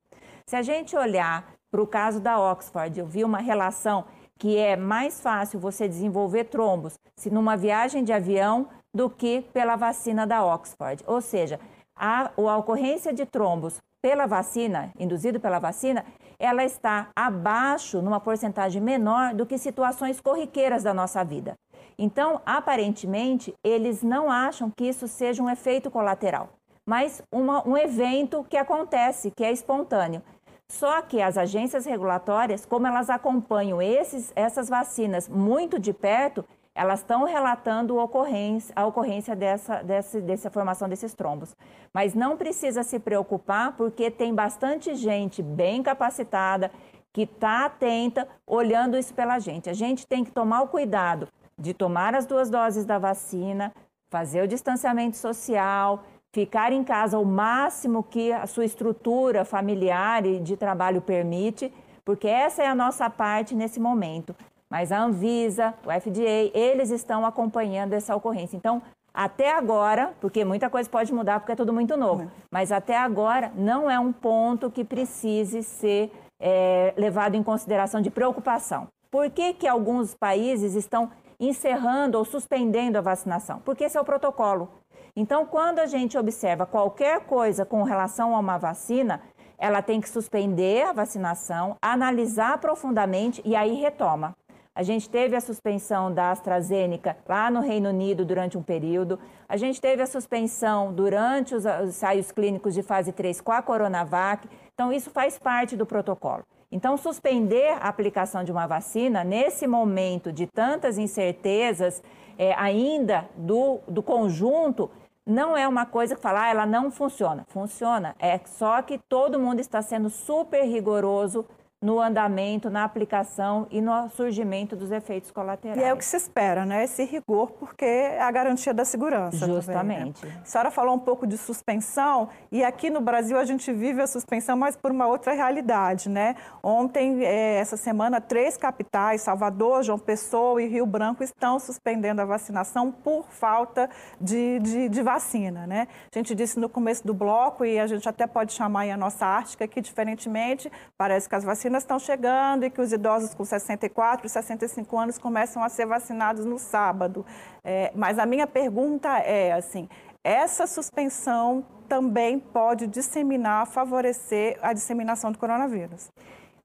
Se 0.46 0.54
a 0.54 0.60
gente 0.60 0.94
olhar 0.94 1.50
para 1.70 1.82
o 1.82 1.86
caso 1.86 2.20
da 2.20 2.38
Oxford, 2.38 3.00
eu 3.00 3.06
vi 3.06 3.24
uma 3.24 3.38
relação 3.38 4.04
que 4.38 4.56
é 4.56 4.76
mais 4.76 5.20
fácil 5.20 5.58
você 5.58 5.88
desenvolver 5.88 6.44
trombos 6.44 6.98
se 7.16 7.30
numa 7.30 7.56
viagem 7.56 8.04
de 8.04 8.12
avião 8.12 8.68
do 8.94 9.10
que 9.10 9.42
pela 9.52 9.76
vacina 9.76 10.26
da 10.26 10.44
Oxford. 10.44 11.02
Ou 11.06 11.20
seja, 11.20 11.58
a, 11.96 12.30
a 12.36 12.56
ocorrência 12.56 13.12
de 13.12 13.26
trombos 13.26 13.78
pela 14.02 14.26
vacina, 14.26 14.92
induzido 14.98 15.40
pela 15.40 15.58
vacina, 15.58 16.04
ela 16.38 16.64
está 16.64 17.08
abaixo, 17.16 18.00
numa 18.00 18.20
porcentagem 18.20 18.80
menor 18.80 19.34
do 19.34 19.44
que 19.44 19.58
situações 19.58 20.20
corriqueiras 20.20 20.82
da 20.82 20.94
nossa 20.94 21.24
vida. 21.24 21.54
Então, 21.98 22.40
aparentemente, 22.46 23.52
eles 23.64 24.02
não 24.02 24.30
acham 24.30 24.70
que 24.70 24.84
isso 24.84 25.08
seja 25.08 25.42
um 25.42 25.50
efeito 25.50 25.90
colateral, 25.90 26.50
mas 26.86 27.20
uma, 27.32 27.66
um 27.66 27.76
evento 27.76 28.46
que 28.48 28.56
acontece, 28.56 29.32
que 29.36 29.44
é 29.44 29.50
espontâneo. 29.50 30.22
Só 30.70 31.00
que 31.02 31.20
as 31.20 31.36
agências 31.36 31.86
regulatórias, 31.86 32.66
como 32.66 32.86
elas 32.86 33.08
acompanham 33.10 33.80
esses, 33.80 34.32
essas 34.36 34.68
vacinas 34.68 35.28
muito 35.28 35.78
de 35.78 35.92
perto, 35.92 36.44
elas 36.78 37.00
estão 37.00 37.24
relatando 37.24 37.98
ocorrência, 37.98 38.72
a 38.76 38.86
ocorrência 38.86 39.34
dessa, 39.34 39.82
dessa, 39.82 40.20
dessa 40.20 40.48
formação 40.48 40.88
desses 40.88 41.12
trombos. 41.12 41.56
Mas 41.92 42.14
não 42.14 42.36
precisa 42.36 42.84
se 42.84 43.00
preocupar, 43.00 43.72
porque 43.76 44.12
tem 44.12 44.32
bastante 44.32 44.94
gente 44.94 45.42
bem 45.42 45.82
capacitada, 45.82 46.70
que 47.12 47.22
está 47.22 47.64
atenta, 47.64 48.28
olhando 48.46 48.96
isso 48.96 49.12
pela 49.12 49.40
gente. 49.40 49.68
A 49.68 49.72
gente 49.72 50.06
tem 50.06 50.22
que 50.22 50.30
tomar 50.30 50.62
o 50.62 50.68
cuidado 50.68 51.26
de 51.58 51.74
tomar 51.74 52.14
as 52.14 52.26
duas 52.26 52.48
doses 52.48 52.84
da 52.84 52.96
vacina, 52.96 53.74
fazer 54.08 54.42
o 54.42 54.46
distanciamento 54.46 55.16
social, 55.16 56.04
ficar 56.32 56.72
em 56.72 56.84
casa 56.84 57.18
o 57.18 57.24
máximo 57.24 58.04
que 58.04 58.32
a 58.32 58.46
sua 58.46 58.64
estrutura 58.64 59.44
familiar 59.44 60.24
e 60.24 60.38
de 60.38 60.56
trabalho 60.56 61.00
permite, 61.00 61.74
porque 62.04 62.28
essa 62.28 62.62
é 62.62 62.68
a 62.68 62.74
nossa 62.74 63.10
parte 63.10 63.52
nesse 63.52 63.80
momento. 63.80 64.32
Mas 64.70 64.92
a 64.92 65.00
Anvisa, 65.00 65.74
o 65.84 65.90
FDA, 65.90 66.50
eles 66.54 66.90
estão 66.90 67.24
acompanhando 67.24 67.94
essa 67.94 68.14
ocorrência. 68.14 68.56
Então, 68.56 68.82
até 69.12 69.52
agora, 69.52 70.14
porque 70.20 70.44
muita 70.44 70.68
coisa 70.68 70.88
pode 70.88 71.12
mudar 71.12 71.40
porque 71.40 71.52
é 71.52 71.56
tudo 71.56 71.72
muito 71.72 71.96
novo, 71.96 72.22
é. 72.22 72.28
mas 72.52 72.70
até 72.70 72.96
agora 72.96 73.50
não 73.56 73.90
é 73.90 73.98
um 73.98 74.12
ponto 74.12 74.70
que 74.70 74.84
precise 74.84 75.62
ser 75.62 76.12
é, 76.38 76.94
levado 76.96 77.34
em 77.34 77.42
consideração 77.42 78.00
de 78.00 78.10
preocupação. 78.10 78.86
Por 79.10 79.30
que, 79.30 79.54
que 79.54 79.66
alguns 79.66 80.14
países 80.14 80.74
estão 80.74 81.10
encerrando 81.40 82.18
ou 82.18 82.24
suspendendo 82.24 82.98
a 82.98 83.00
vacinação? 83.00 83.60
Porque 83.64 83.84
esse 83.84 83.96
é 83.96 84.00
o 84.00 84.04
protocolo. 84.04 84.68
Então, 85.16 85.46
quando 85.46 85.78
a 85.78 85.86
gente 85.86 86.16
observa 86.16 86.66
qualquer 86.66 87.20
coisa 87.20 87.64
com 87.64 87.82
relação 87.82 88.36
a 88.36 88.38
uma 88.38 88.58
vacina, 88.58 89.20
ela 89.58 89.82
tem 89.82 90.00
que 90.00 90.08
suspender 90.08 90.86
a 90.86 90.92
vacinação, 90.92 91.76
analisar 91.82 92.58
profundamente 92.58 93.42
e 93.44 93.56
aí 93.56 93.74
retoma. 93.74 94.36
A 94.78 94.84
gente 94.84 95.10
teve 95.10 95.34
a 95.34 95.40
suspensão 95.40 96.14
da 96.14 96.30
AstraZeneca 96.30 97.16
lá 97.28 97.50
no 97.50 97.58
Reino 97.58 97.88
Unido 97.88 98.24
durante 98.24 98.56
um 98.56 98.62
período. 98.62 99.18
A 99.48 99.56
gente 99.56 99.80
teve 99.80 100.00
a 100.02 100.06
suspensão 100.06 100.92
durante 100.92 101.52
os 101.52 101.66
ensaios 101.66 102.30
clínicos 102.30 102.74
de 102.74 102.82
fase 102.84 103.10
3 103.10 103.40
com 103.40 103.50
a 103.50 103.60
Coronavac. 103.60 104.48
Então, 104.72 104.92
isso 104.92 105.10
faz 105.10 105.36
parte 105.36 105.76
do 105.76 105.84
protocolo. 105.84 106.44
Então, 106.70 106.96
suspender 106.96 107.70
a 107.80 107.88
aplicação 107.88 108.44
de 108.44 108.52
uma 108.52 108.68
vacina 108.68 109.24
nesse 109.24 109.66
momento 109.66 110.32
de 110.32 110.46
tantas 110.46 110.96
incertezas, 110.96 112.00
é, 112.38 112.54
ainda 112.54 113.28
do, 113.36 113.80
do 113.88 114.00
conjunto, 114.00 114.88
não 115.26 115.56
é 115.56 115.66
uma 115.66 115.86
coisa 115.86 116.14
que 116.14 116.22
falar, 116.22 116.44
ah, 116.44 116.50
ela 116.50 116.66
não 116.66 116.88
funciona. 116.88 117.44
Funciona. 117.48 118.14
É 118.16 118.38
só 118.44 118.80
que 118.80 118.96
todo 119.08 119.40
mundo 119.40 119.58
está 119.58 119.82
sendo 119.82 120.08
super 120.08 120.62
rigoroso 120.62 121.44
no 121.80 122.00
andamento, 122.00 122.68
na 122.68 122.82
aplicação 122.82 123.68
e 123.70 123.80
no 123.80 124.08
surgimento 124.10 124.74
dos 124.74 124.90
efeitos 124.90 125.30
colaterais. 125.30 125.78
E 125.78 125.84
é 125.84 125.94
o 125.94 125.96
que 125.96 126.04
se 126.04 126.16
espera, 126.16 126.66
né? 126.66 126.82
Esse 126.82 127.04
rigor, 127.04 127.52
porque 127.52 127.84
é 127.84 128.20
a 128.20 128.30
garantia 128.32 128.74
da 128.74 128.84
segurança. 128.84 129.46
Justamente. 129.46 130.20
Também, 130.20 130.34
né? 130.34 130.40
A 130.42 130.44
senhora 130.44 130.70
falou 130.72 130.96
um 130.96 130.98
pouco 130.98 131.24
de 131.24 131.38
suspensão, 131.38 132.28
e 132.50 132.64
aqui 132.64 132.90
no 132.90 133.00
Brasil 133.00 133.38
a 133.38 133.44
gente 133.44 133.72
vive 133.72 134.02
a 134.02 134.08
suspensão, 134.08 134.56
mas 134.56 134.76
por 134.76 134.90
uma 134.90 135.06
outra 135.06 135.32
realidade, 135.32 136.08
né? 136.08 136.34
Ontem, 136.62 137.24
é, 137.24 137.58
essa 137.60 137.76
semana, 137.76 138.20
três 138.20 138.56
capitais, 138.56 139.20
Salvador, 139.20 139.84
João 139.84 140.00
Pessoa 140.00 140.60
e 140.60 140.66
Rio 140.66 140.84
Branco, 140.84 141.22
estão 141.22 141.60
suspendendo 141.60 142.20
a 142.20 142.24
vacinação 142.24 142.90
por 142.90 143.24
falta 143.30 143.88
de, 144.20 144.58
de, 144.58 144.88
de 144.88 145.02
vacina, 145.02 145.64
né? 145.64 145.86
A 146.12 146.18
gente 146.18 146.34
disse 146.34 146.58
no 146.58 146.68
começo 146.68 147.06
do 147.06 147.14
bloco, 147.14 147.64
e 147.64 147.78
a 147.78 147.86
gente 147.86 148.08
até 148.08 148.26
pode 148.26 148.52
chamar 148.52 148.80
aí 148.80 148.90
a 148.90 148.96
nossa 148.96 149.24
Ártica, 149.24 149.68
que 149.68 149.80
diferentemente, 149.80 150.72
parece 150.96 151.28
que 151.28 151.36
as 151.36 151.44
vacinas 151.44 151.67
vacinas 151.68 151.82
estão 151.82 151.98
chegando 151.98 152.64
e 152.64 152.70
que 152.70 152.80
os 152.80 152.92
idosos 152.92 153.34
com 153.34 153.44
64 153.44 154.26
e 154.26 154.30
65 154.30 154.98
anos 154.98 155.18
começam 155.18 155.62
a 155.62 155.68
ser 155.68 155.86
vacinados 155.86 156.44
no 156.44 156.58
sábado. 156.58 157.24
É, 157.62 157.92
mas 157.94 158.18
a 158.18 158.26
minha 158.26 158.46
pergunta 158.46 159.08
é 159.18 159.52
assim: 159.52 159.88
essa 160.24 160.66
suspensão 160.66 161.64
também 161.88 162.38
pode 162.38 162.86
disseminar, 162.86 163.66
favorecer 163.66 164.58
a 164.62 164.72
disseminação 164.72 165.30
do 165.30 165.38
coronavírus? 165.38 166.10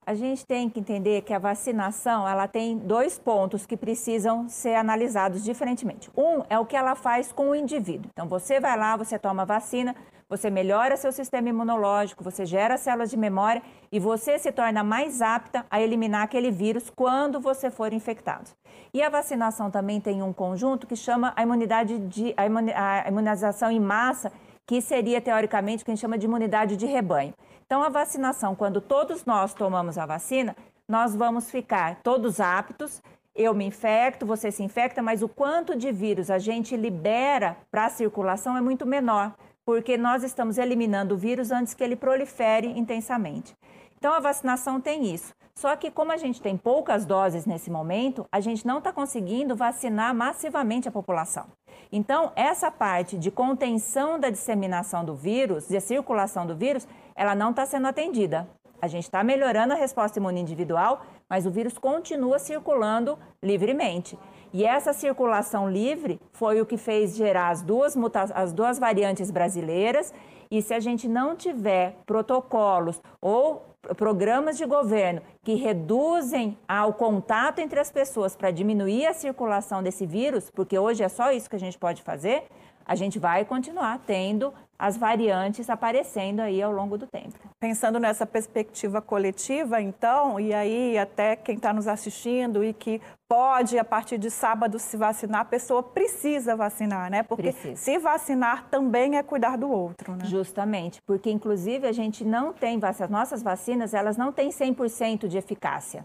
A 0.06 0.14
gente 0.14 0.46
tem 0.46 0.70
que 0.70 0.82
entender 0.82 1.22
que 1.22 1.34
a 1.34 1.40
vacinação 1.40 2.28
ela 2.28 2.46
tem 2.46 2.78
dois 2.78 3.18
pontos 3.18 3.66
que 3.66 3.78
precisam 3.78 4.50
ser 4.50 4.76
analisados 4.76 5.42
diferentemente. 5.44 6.10
Um 6.18 6.44
é 6.50 6.60
o 6.60 6.66
que 6.66 6.76
ela 6.76 6.94
faz 6.94 7.32
com 7.32 7.50
o 7.50 7.56
indivíduo. 7.56 8.12
Então 8.12 8.28
você 8.28 8.60
vai 8.60 8.78
lá, 8.78 8.98
você 8.98 9.18
toma 9.18 9.46
vacina, 9.46 9.96
você 10.30 10.50
melhora 10.50 10.98
seu 10.98 11.12
sistema 11.12 11.50
imunológico, 11.50 12.24
você 12.24 12.46
gera 12.46 12.78
células 12.78 13.10
de 13.10 13.18
memória 13.18 13.62
e 13.92 14.00
você 14.00 14.40
se 14.40 14.52
torna 14.52 14.84
mais 14.84 15.22
apta 15.22 15.66
a 15.70 15.82
eliminar 15.82 16.24
aquele 16.24 16.52
vírus 16.52 16.90
quando 16.90 17.40
você 17.40 17.70
for 17.70 17.94
infectado. 17.94 18.50
E 18.94 19.02
a 19.02 19.10
vacinação 19.10 19.70
também 19.70 20.00
tem 20.00 20.22
um 20.22 20.34
conjunto 20.34 20.88
que 20.88 20.96
chama 20.96 21.34
a 21.36 21.44
imunidade 21.44 21.98
de 22.00 22.34
a 22.38 23.08
imunização 23.08 23.72
em 23.72 23.80
massa, 23.80 24.32
que 24.66 24.82
seria 24.82 25.20
teoricamente 25.20 25.84
o 25.84 25.86
que 25.86 25.92
a 25.92 25.96
gente 25.96 26.02
chama 26.02 26.18
de 26.18 26.26
imunidade 26.26 26.78
de 26.78 26.86
rebanho. 26.86 27.34
Então 27.66 27.84
a 27.84 27.90
vacinação, 27.90 28.56
quando 28.56 28.80
todos 28.80 29.26
nós 29.26 29.54
tomamos 29.54 29.98
a 29.98 30.06
vacina, 30.06 30.56
nós 30.88 31.16
vamos 31.16 31.50
ficar 31.50 32.00
todos 32.04 32.40
aptos 32.40 33.02
eu 33.36 33.54
me 33.54 33.66
infecto, 33.66 34.26
você 34.26 34.52
se 34.52 34.62
infecta, 34.62 35.02
mas 35.02 35.24
o 35.24 35.28
quanto 35.28 35.76
de 35.76 35.92
vírus 35.92 36.30
a 36.30 36.38
gente 36.38 36.78
libera 36.78 37.58
para 37.72 37.86
a 37.86 37.90
circulação 37.90 38.56
é 38.56 38.62
muito 38.62 38.86
menor 38.86 39.34
porque 39.66 39.98
nós 39.98 40.24
estamos 40.24 40.58
eliminando 40.58 41.16
o 41.16 41.18
vírus 41.18 41.52
antes 41.52 41.74
que 41.74 41.84
ele 41.84 41.96
prolifere 41.96 42.68
intensamente. 42.68 43.56
Então, 43.98 44.14
a 44.14 44.20
vacinação 44.20 44.82
tem 44.82 45.14
isso. 45.14 45.34
Só 45.56 45.76
que, 45.76 45.92
como 45.92 46.12
a 46.12 46.18
gente 46.18 46.42
tem 46.42 46.58
poucas 46.58 47.06
doses 47.06 47.46
nesse 47.46 47.70
momento, 47.70 48.26
a 48.32 48.40
gente 48.40 48.66
não 48.66 48.80
está 48.80 48.92
conseguindo 48.92 49.56
vacinar 49.56 50.14
massivamente 50.14 50.90
a 50.90 50.92
população. 50.92 51.46
Então, 51.92 52.32
essa 52.36 52.72
parte 52.72 53.18
de 53.18 53.30
contenção 53.30 54.20
da 54.20 54.30
disseminação 54.30 55.06
do 55.06 55.16
vírus, 55.16 55.68
de 55.68 55.80
circulação 55.80 56.46
do 56.46 56.56
vírus, 56.56 56.88
ela 57.16 57.36
não 57.36 57.52
está 57.52 57.66
sendo 57.66 57.88
atendida. 57.88 58.48
A 58.82 58.88
gente 58.88 59.04
está 59.04 59.24
melhorando 59.24 59.74
a 59.74 59.78
resposta 59.78 60.20
imune 60.20 60.42
individual, 60.42 61.06
mas 61.34 61.48
o 61.48 61.50
vírus 61.50 61.80
continua 61.80 62.38
circulando 62.38 63.18
livremente. 63.42 64.20
E 64.54 64.64
essa 64.64 64.94
circulação 64.94 65.68
livre 65.68 66.22
foi 66.32 66.62
o 66.62 66.66
que 66.66 66.78
fez 66.78 67.16
gerar 67.16 67.50
as 67.50 67.64
duas, 67.64 67.96
as 68.36 68.54
duas 68.54 68.78
variantes 68.78 69.32
brasileiras. 69.32 70.14
E 70.52 70.62
se 70.62 70.76
a 70.76 70.80
gente 70.80 71.08
não 71.08 71.36
tiver 71.36 71.98
protocolos 72.06 73.02
ou 73.20 73.66
programas 73.98 74.60
de 74.60 74.66
governo 74.68 75.24
que 75.44 75.56
reduzem 75.56 76.56
o 76.88 76.94
contato 76.94 77.58
entre 77.58 77.80
as 77.80 77.92
pessoas 77.92 78.36
para 78.36 78.52
diminuir 78.52 79.08
a 79.08 79.14
circulação 79.16 79.82
desse 79.82 80.06
vírus, 80.06 80.52
porque 80.52 80.78
hoje 80.78 81.02
é 81.02 81.10
só 81.10 81.32
isso 81.32 81.50
que 81.50 81.56
a 81.56 81.60
gente 81.60 81.80
pode 81.80 82.04
fazer, 82.04 82.44
a 82.86 82.94
gente 82.94 83.18
vai 83.18 83.44
continuar 83.44 84.04
tendo 84.06 84.54
as 84.78 84.98
variantes 84.98 85.70
aparecendo 85.70 86.42
aí 86.42 86.62
ao 86.62 86.72
longo 86.72 86.98
do 86.98 87.08
tempo. 87.08 87.38
Pensando 87.60 88.00
nessa 88.00 88.26
perspectiva 88.26 89.02
coletiva, 89.02 89.82
então, 89.82 90.40
e 90.40 90.54
aí 90.54 90.98
até 90.98 91.36
quem 91.36 91.56
está 91.56 91.72
nos 91.72 91.88
assistindo 91.88 92.64
e 92.64 92.74
que 92.74 93.02
pode, 93.30 93.80
a 93.80 93.84
partir 93.84 94.18
de 94.18 94.30
sábado, 94.30 94.78
se 94.78 94.98
vacinar, 94.98 95.42
a 95.42 95.46
pessoa 95.46 95.82
precisa 95.82 96.56
vacinar, 96.56 97.10
né? 97.10 97.24
Porque 97.24 97.52
precisa. 97.52 97.76
se 97.76 97.98
vacinar 97.98 98.68
também 98.70 99.18
é 99.18 99.24
cuidar 99.24 99.58
do 99.58 99.70
outro, 99.70 100.16
né? 100.16 100.26
Justamente, 100.26 101.02
porque 101.06 101.32
inclusive 101.32 101.88
a 101.88 101.92
gente 101.92 102.24
não 102.24 102.54
tem, 102.54 102.80
as 102.84 103.10
nossas 103.10 103.42
vacinas, 103.42 103.94
elas 103.94 104.18
não 104.18 104.32
têm 104.32 104.50
100% 104.50 105.28
de 105.28 105.38
eficácia. 105.38 106.04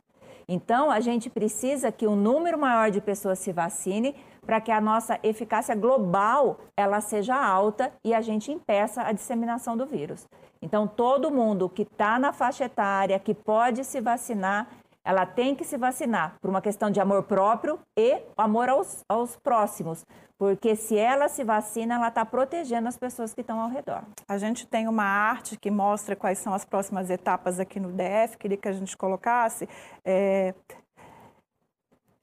Então, 0.48 0.90
a 0.90 1.00
gente 1.00 1.28
precisa 1.28 1.92
que 1.92 2.06
um 2.06 2.16
número 2.16 2.58
maior 2.58 2.90
de 2.90 3.02
pessoas 3.02 3.38
se 3.38 3.52
vacine 3.52 4.16
para 4.48 4.62
que 4.62 4.72
a 4.72 4.80
nossa 4.80 5.20
eficácia 5.22 5.74
global 5.74 6.58
ela 6.74 7.02
seja 7.02 7.36
alta 7.36 7.92
e 8.02 8.14
a 8.14 8.22
gente 8.22 8.50
impeça 8.50 9.02
a 9.02 9.12
disseminação 9.12 9.76
do 9.76 9.84
vírus. 9.84 10.26
Então, 10.62 10.88
todo 10.88 11.30
mundo 11.30 11.68
que 11.68 11.82
está 11.82 12.18
na 12.18 12.32
faixa 12.32 12.64
etária, 12.64 13.18
que 13.18 13.34
pode 13.34 13.84
se 13.84 14.00
vacinar, 14.00 14.66
ela 15.04 15.26
tem 15.26 15.54
que 15.54 15.64
se 15.64 15.76
vacinar 15.76 16.36
por 16.40 16.48
uma 16.48 16.62
questão 16.62 16.90
de 16.90 16.98
amor 16.98 17.24
próprio 17.24 17.78
e 17.94 18.22
amor 18.38 18.70
aos, 18.70 19.04
aos 19.06 19.36
próximos. 19.36 20.06
Porque 20.38 20.74
se 20.74 20.96
ela 20.96 21.28
se 21.28 21.44
vacina, 21.44 21.96
ela 21.96 22.08
está 22.08 22.24
protegendo 22.24 22.88
as 22.88 22.96
pessoas 22.96 23.34
que 23.34 23.42
estão 23.42 23.60
ao 23.60 23.68
redor. 23.68 24.02
A 24.26 24.38
gente 24.38 24.66
tem 24.66 24.88
uma 24.88 25.04
arte 25.04 25.58
que 25.58 25.70
mostra 25.70 26.16
quais 26.16 26.38
são 26.38 26.54
as 26.54 26.64
próximas 26.64 27.10
etapas 27.10 27.60
aqui 27.60 27.78
no 27.78 27.92
DF, 27.92 28.38
queria 28.38 28.56
que 28.56 28.68
a 28.68 28.72
gente 28.72 28.96
colocasse. 28.96 29.68
É, 30.02 30.54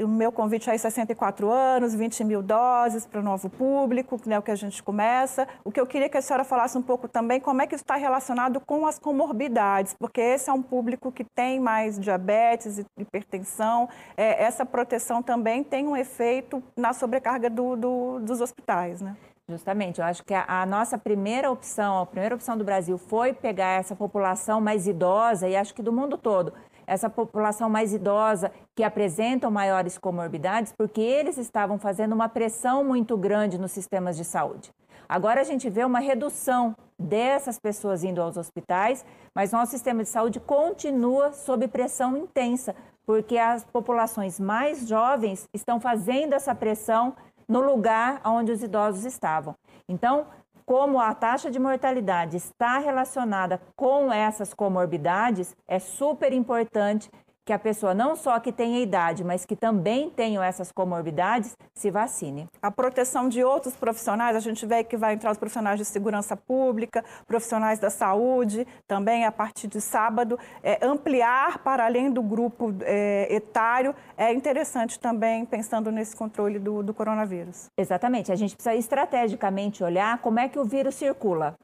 o 0.04 0.08
meu 0.08 0.32
convite 0.32 0.70
é 0.70 0.78
64 0.78 1.50
anos, 1.50 1.96
20 1.96 2.24
mil 2.25 2.42
doses 2.42 3.06
para 3.06 3.22
o 3.22 3.24
novo 3.24 3.50
público, 3.50 4.20
né, 4.25 4.38
o 4.38 4.42
que 4.42 4.52
a 4.52 4.56
gente 4.56 4.84
começa. 4.84 5.48
O 5.64 5.72
que 5.72 5.80
eu 5.80 5.88
queria 5.88 6.10
que 6.10 6.18
a 6.18 6.22
senhora 6.22 6.44
falasse 6.44 6.78
um 6.78 6.82
pouco 6.82 7.08
também, 7.08 7.40
como 7.40 7.62
é 7.62 7.68
que 7.68 7.75
está 7.75 7.96
relacionado 7.96 8.60
com 8.60 8.86
as 8.86 9.00
comorbidades, 9.00 9.94
porque 9.98 10.20
esse 10.20 10.50
é 10.50 10.54
um 10.54 10.62
público 10.62 11.12
que 11.12 11.24
tem 11.24 11.60
mais 11.60 11.98
diabetes 11.98 12.80
e 12.80 12.86
hipertensão. 12.98 13.88
É, 14.18 14.44
essa 14.44 14.66
proteção 14.66 15.24
também 15.24 15.64
tem 15.64 15.88
um 15.88 15.96
efeito 15.96 16.62
na 16.75 16.92
sobrecarga 16.92 17.50
do, 17.50 17.75
do, 17.78 18.20
dos 18.20 18.42
hospitais, 18.42 19.02
né? 19.02 19.16
Justamente, 19.48 20.02
eu 20.02 20.06
acho 20.06 20.24
que 20.24 20.34
a, 20.34 20.44
a, 20.48 20.66
nossa 20.66 20.98
primeira 20.98 21.52
opção, 21.52 22.02
a 22.02 22.06
primeira 22.06 22.34
opção 22.34 22.58
do 22.58 22.64
Brasil 22.64 22.98
foi 22.98 23.32
pegar 23.32 23.80
essa 23.80 23.96
população 23.96 24.60
mais 24.60 24.88
idosa 24.88 25.48
e 25.48 25.56
acho 25.56 25.74
que 25.74 25.84
do 25.84 25.94
mundo 25.94 26.18
todo 26.18 26.52
essa 26.88 27.10
população 27.10 27.70
mais 27.70 27.94
idosa 27.94 28.51
que 28.75 28.84
apresentam 28.84 29.50
maiores 29.51 29.98
comorbidades, 29.98 30.74
porque 30.77 31.01
eles 31.01 31.38
estavam 31.38 31.77
fazendo 31.77 32.13
uma 32.13 32.30
pressão 32.30 32.84
muito 32.84 33.18
grande 33.18 33.58
nos 33.58 33.72
sistemas 33.72 34.15
de 34.15 34.24
saúde. 34.24 34.72
Agora 35.08 35.42
a 35.42 35.44
gente 35.44 35.70
vê 35.70 35.84
uma 35.84 36.00
redução 36.00 36.75
dessas 36.98 37.60
pessoas 37.60 38.04
indo 38.04 38.22
aos 38.22 38.38
hospitais, 38.38 39.06
mas 39.34 39.51
nosso 39.51 39.72
sistema 39.72 40.04
de 40.04 40.10
saúde 40.10 40.39
continua 40.39 41.32
sob 41.32 41.68
pressão 41.68 42.18
intensa, 42.18 42.75
porque 43.06 43.38
as 43.38 43.63
populações 43.63 44.39
mais 44.39 44.88
jovens 44.88 45.48
estão 45.54 45.80
fazendo 45.80 46.34
essa 46.34 46.56
pressão 46.56 47.15
no 47.48 47.62
lugar 47.62 48.22
onde 48.25 48.51
os 48.51 48.63
idosos 48.63 49.06
estavam. 49.06 49.56
Então, 49.88 50.25
como 50.65 51.00
a 51.00 51.13
taxa 51.13 51.51
de 51.51 51.60
mortalidade 51.60 52.38
está 52.38 52.79
relacionada 52.79 53.62
com 53.75 54.12
essas 54.12 54.53
comorbidades, 54.53 55.55
é 55.67 55.77
super 55.77 56.34
importante 56.34 57.10
que 57.46 57.54
a 57.54 57.60
pessoa 57.60 57.94
não 57.94 58.16
só 58.16 58.40
que 58.40 58.52
tenha 58.52 58.82
idade, 58.82 59.24
mas 59.24 59.46
que 59.46 59.56
também 59.56 60.10
tenham 60.10 60.42
essas 60.42 60.72
comorbidades, 60.72 61.56
se 61.75 61.92
vacine. 61.92 62.48
A 62.60 62.72
proteção 62.72 63.30
de 63.30 63.44
outros 63.44 63.75
profissionais, 63.75 64.36
a 64.36 64.40
gente 64.40 64.66
vê 64.66 64.84
que 64.84 64.98
vai 64.98 65.14
entrar 65.14 65.32
os 65.32 65.38
profissionais 65.38 65.78
de 65.78 65.86
segurança 65.86 66.36
pública, 66.36 67.06
profissionais 67.28 67.78
da 67.78 67.92
saúde, 67.92 68.68
também 68.88 69.25
a 69.25 69.32
partir 69.32 69.68
de 69.68 69.80
sábado, 69.80 70.40
é, 70.64 70.84
ampliar 70.84 71.60
para 71.60 71.86
além 71.86 72.10
do 72.10 72.24
grupo 72.24 72.74
é, 72.82 73.28
etário, 73.34 73.94
é 74.18 74.34
interessante 74.34 75.00
também 75.00 75.46
pensando 75.46 75.92
nesse 75.92 76.16
controle 76.16 76.58
do, 76.58 76.81
do 76.81 76.94
coronavírus. 76.94 77.68
Exatamente, 77.77 78.31
a 78.31 78.36
gente 78.36 78.55
precisa 78.55 78.75
estrategicamente 78.75 79.84
olhar 79.84 80.18
como 80.18 80.40
é 80.40 80.50
que 80.50 80.58
o 80.58 80.66
vírus 80.66 80.96
circula. 80.96 81.55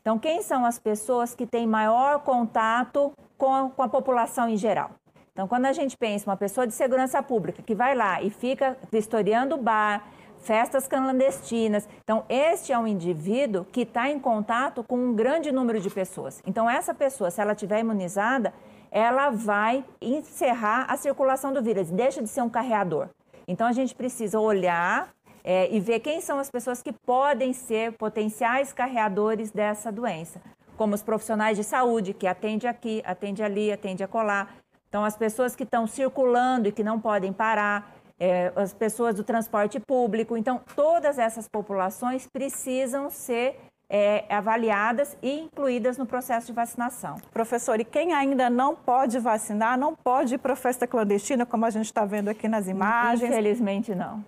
Então, 0.00 0.18
quem 0.18 0.42
são 0.42 0.64
as 0.64 0.78
pessoas 0.78 1.34
que 1.34 1.46
têm 1.46 1.66
maior 1.66 2.20
contato 2.20 3.12
com 3.36 3.54
a, 3.54 3.68
com 3.68 3.82
a 3.82 3.88
população 3.88 4.48
em 4.48 4.56
geral? 4.56 4.90
Então, 5.38 5.46
quando 5.46 5.66
a 5.66 5.72
gente 5.72 5.96
pensa 5.96 6.28
uma 6.28 6.36
pessoa 6.36 6.66
de 6.66 6.74
segurança 6.74 7.22
pública 7.22 7.62
que 7.62 7.72
vai 7.72 7.94
lá 7.94 8.20
e 8.20 8.28
fica 8.28 8.76
vistoriando 8.90 9.54
o 9.54 9.62
bar, 9.62 10.04
festas 10.40 10.88
clandestinas, 10.88 11.88
então 12.02 12.24
este 12.28 12.72
é 12.72 12.78
um 12.78 12.88
indivíduo 12.88 13.64
que 13.64 13.82
está 13.82 14.10
em 14.10 14.18
contato 14.18 14.82
com 14.82 14.96
um 14.96 15.14
grande 15.14 15.52
número 15.52 15.78
de 15.78 15.88
pessoas. 15.90 16.42
Então, 16.44 16.68
essa 16.68 16.92
pessoa, 16.92 17.30
se 17.30 17.40
ela 17.40 17.54
tiver 17.54 17.78
imunizada, 17.78 18.52
ela 18.90 19.30
vai 19.30 19.84
encerrar 20.02 20.86
a 20.88 20.96
circulação 20.96 21.52
do 21.52 21.62
vírus, 21.62 21.88
deixa 21.88 22.20
de 22.20 22.28
ser 22.28 22.42
um 22.42 22.50
carreador. 22.50 23.08
Então, 23.46 23.68
a 23.68 23.72
gente 23.72 23.94
precisa 23.94 24.40
olhar 24.40 25.08
é, 25.44 25.72
e 25.72 25.78
ver 25.78 26.00
quem 26.00 26.20
são 26.20 26.40
as 26.40 26.50
pessoas 26.50 26.82
que 26.82 26.92
podem 26.92 27.52
ser 27.52 27.92
potenciais 27.92 28.72
carreadores 28.72 29.52
dessa 29.52 29.92
doença, 29.92 30.42
como 30.76 30.96
os 30.96 31.02
profissionais 31.04 31.56
de 31.56 31.62
saúde, 31.62 32.12
que 32.12 32.26
atende 32.26 32.66
aqui, 32.66 33.04
atende 33.06 33.40
ali, 33.40 33.70
atende 33.70 34.02
acolá. 34.02 34.48
Então, 34.88 35.04
as 35.04 35.16
pessoas 35.16 35.54
que 35.54 35.64
estão 35.64 35.86
circulando 35.86 36.68
e 36.68 36.72
que 36.72 36.82
não 36.82 36.98
podem 36.98 37.32
parar, 37.32 37.94
é, 38.18 38.52
as 38.56 38.72
pessoas 38.72 39.14
do 39.14 39.22
transporte 39.22 39.78
público. 39.78 40.36
Então, 40.36 40.60
todas 40.74 41.18
essas 41.18 41.46
populações 41.46 42.26
precisam 42.26 43.10
ser 43.10 43.60
é, 43.90 44.24
avaliadas 44.28 45.16
e 45.22 45.40
incluídas 45.40 45.96
no 45.96 46.04
processo 46.04 46.46
de 46.46 46.52
vacinação. 46.52 47.16
Professor, 47.32 47.80
e 47.80 47.84
quem 47.84 48.12
ainda 48.12 48.50
não 48.50 48.74
pode 48.74 49.18
vacinar, 49.18 49.78
não 49.78 49.94
pode 49.94 50.34
ir 50.34 50.38
para 50.38 50.54
festa 50.56 50.86
clandestina, 50.86 51.46
como 51.46 51.64
a 51.64 51.70
gente 51.70 51.86
está 51.86 52.04
vendo 52.04 52.28
aqui 52.28 52.48
nas 52.48 52.66
imagens? 52.66 53.30
Infelizmente, 53.30 53.94
não. 53.94 54.24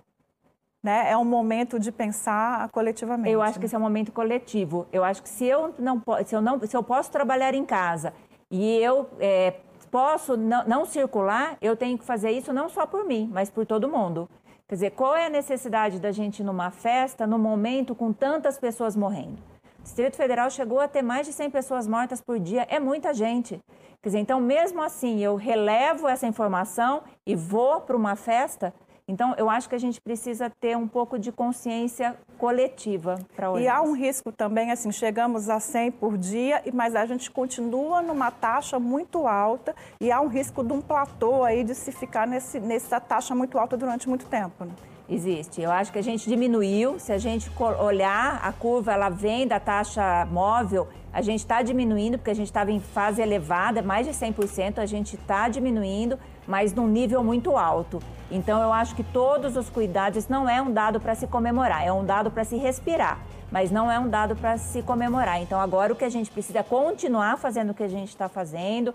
Né? 0.83 1.11
É 1.11 1.17
um 1.17 1.25
momento 1.25 1.79
de 1.79 1.91
pensar 1.91 2.67
coletivamente. 2.69 3.29
Eu 3.29 3.41
acho 3.41 3.59
que 3.59 3.65
esse 3.65 3.75
é 3.75 3.77
um 3.77 3.81
momento 3.81 4.11
coletivo. 4.11 4.87
Eu 4.91 5.03
acho 5.03 5.21
que 5.21 5.29
se 5.29 5.45
eu 5.45 5.75
não, 5.77 6.01
se 6.25 6.35
eu 6.35 6.41
não, 6.41 6.59
se 6.59 6.75
eu 6.75 6.81
posso 6.81 7.11
trabalhar 7.11 7.53
em 7.53 7.63
casa 7.63 8.13
e 8.49 8.77
eu 8.77 9.07
é, 9.19 9.53
posso 9.91 10.37
não, 10.37 10.85
circular, 10.85 11.57
eu 11.61 11.75
tenho 11.75 11.97
que 11.97 12.05
fazer 12.05 12.31
isso 12.31 12.53
não 12.53 12.69
só 12.69 12.85
por 12.87 13.03
mim, 13.05 13.29
mas 13.31 13.49
por 13.49 13.65
todo 13.65 13.89
mundo. 13.89 14.29
Quer 14.67 14.75
dizer, 14.75 14.91
qual 14.91 15.13
é 15.13 15.25
a 15.25 15.29
necessidade 15.29 15.99
da 15.99 16.13
gente 16.13 16.39
ir 16.39 16.45
numa 16.45 16.71
festa, 16.71 17.27
no 17.27 17.37
momento 17.37 17.93
com 17.93 18.13
tantas 18.13 18.57
pessoas 18.57 18.95
morrendo? 18.95 19.37
O 19.79 19.83
Distrito 19.83 20.15
Federal 20.15 20.49
chegou 20.49 20.79
a 20.79 20.87
ter 20.87 21.01
mais 21.01 21.27
de 21.27 21.33
100 21.33 21.49
pessoas 21.49 21.87
mortas 21.87 22.21
por 22.21 22.39
dia, 22.39 22.65
é 22.69 22.79
muita 22.79 23.13
gente. 23.13 23.59
Quer 24.01 24.09
dizer, 24.09 24.19
então, 24.19 24.39
mesmo 24.39 24.81
assim, 24.81 25.19
eu 25.19 25.35
relevo 25.35 26.07
essa 26.07 26.25
informação 26.25 27.03
e 27.25 27.35
vou 27.35 27.81
para 27.81 27.97
uma 27.97 28.15
festa, 28.15 28.73
então, 29.11 29.35
eu 29.37 29.49
acho 29.49 29.67
que 29.67 29.75
a 29.75 29.77
gente 29.77 29.99
precisa 29.99 30.49
ter 30.49 30.77
um 30.77 30.87
pouco 30.87 31.19
de 31.19 31.33
consciência 31.33 32.15
coletiva 32.37 33.19
para 33.35 33.51
olhar. 33.51 33.63
E 33.63 33.67
há 33.67 33.81
um 33.81 33.91
risco 33.91 34.31
também, 34.31 34.71
assim, 34.71 34.89
chegamos 34.89 35.49
a 35.49 35.59
100 35.59 35.91
por 35.91 36.17
dia, 36.17 36.63
mas 36.73 36.95
a 36.95 37.05
gente 37.05 37.29
continua 37.29 38.01
numa 38.01 38.31
taxa 38.31 38.79
muito 38.79 39.27
alta 39.27 39.75
e 39.99 40.09
há 40.09 40.21
um 40.21 40.27
risco 40.27 40.63
de 40.63 40.71
um 40.71 40.79
platô 40.79 41.43
aí 41.43 41.61
de 41.61 41.75
se 41.75 41.91
ficar 41.91 42.25
nesse, 42.25 42.57
nessa 42.57 43.01
taxa 43.01 43.35
muito 43.35 43.59
alta 43.59 43.75
durante 43.75 44.07
muito 44.07 44.25
tempo. 44.27 44.63
Né? 44.63 44.71
Existe. 45.09 45.61
Eu 45.61 45.71
acho 45.71 45.91
que 45.91 45.99
a 45.99 46.01
gente 46.01 46.29
diminuiu. 46.29 46.97
Se 46.97 47.11
a 47.11 47.17
gente 47.17 47.51
olhar 47.59 48.39
a 48.41 48.53
curva, 48.53 48.93
ela 48.93 49.09
vem 49.09 49.45
da 49.45 49.59
taxa 49.59 50.25
móvel, 50.31 50.87
a 51.11 51.21
gente 51.21 51.41
está 51.41 51.61
diminuindo, 51.61 52.17
porque 52.17 52.31
a 52.31 52.33
gente 52.33 52.47
estava 52.47 52.71
em 52.71 52.79
fase 52.79 53.21
elevada, 53.21 53.81
mais 53.81 54.07
de 54.07 54.13
100%, 54.13 54.77
a 54.77 54.85
gente 54.85 55.17
está 55.17 55.49
diminuindo, 55.49 56.17
mas 56.47 56.73
num 56.73 56.87
nível 56.87 57.23
muito 57.23 57.57
alto. 57.57 57.99
Então, 58.29 58.61
eu 58.61 58.71
acho 58.71 58.95
que 58.95 59.03
todos 59.03 59.57
os 59.57 59.69
cuidados 59.69 60.27
não 60.27 60.49
é 60.49 60.61
um 60.61 60.71
dado 60.71 60.99
para 60.99 61.15
se 61.15 61.27
comemorar, 61.27 61.85
é 61.85 61.91
um 61.91 62.05
dado 62.05 62.31
para 62.31 62.43
se 62.43 62.55
respirar, 62.55 63.19
mas 63.51 63.71
não 63.71 63.91
é 63.91 63.99
um 63.99 64.07
dado 64.07 64.35
para 64.35 64.57
se 64.57 64.81
comemorar. 64.81 65.41
Então, 65.41 65.59
agora 65.59 65.91
o 65.91 65.95
que 65.95 66.05
a 66.05 66.09
gente 66.09 66.31
precisa 66.31 66.59
é 66.59 66.63
continuar 66.63 67.37
fazendo 67.37 67.71
o 67.71 67.73
que 67.73 67.83
a 67.83 67.89
gente 67.89 68.09
está 68.09 68.29
fazendo, 68.29 68.93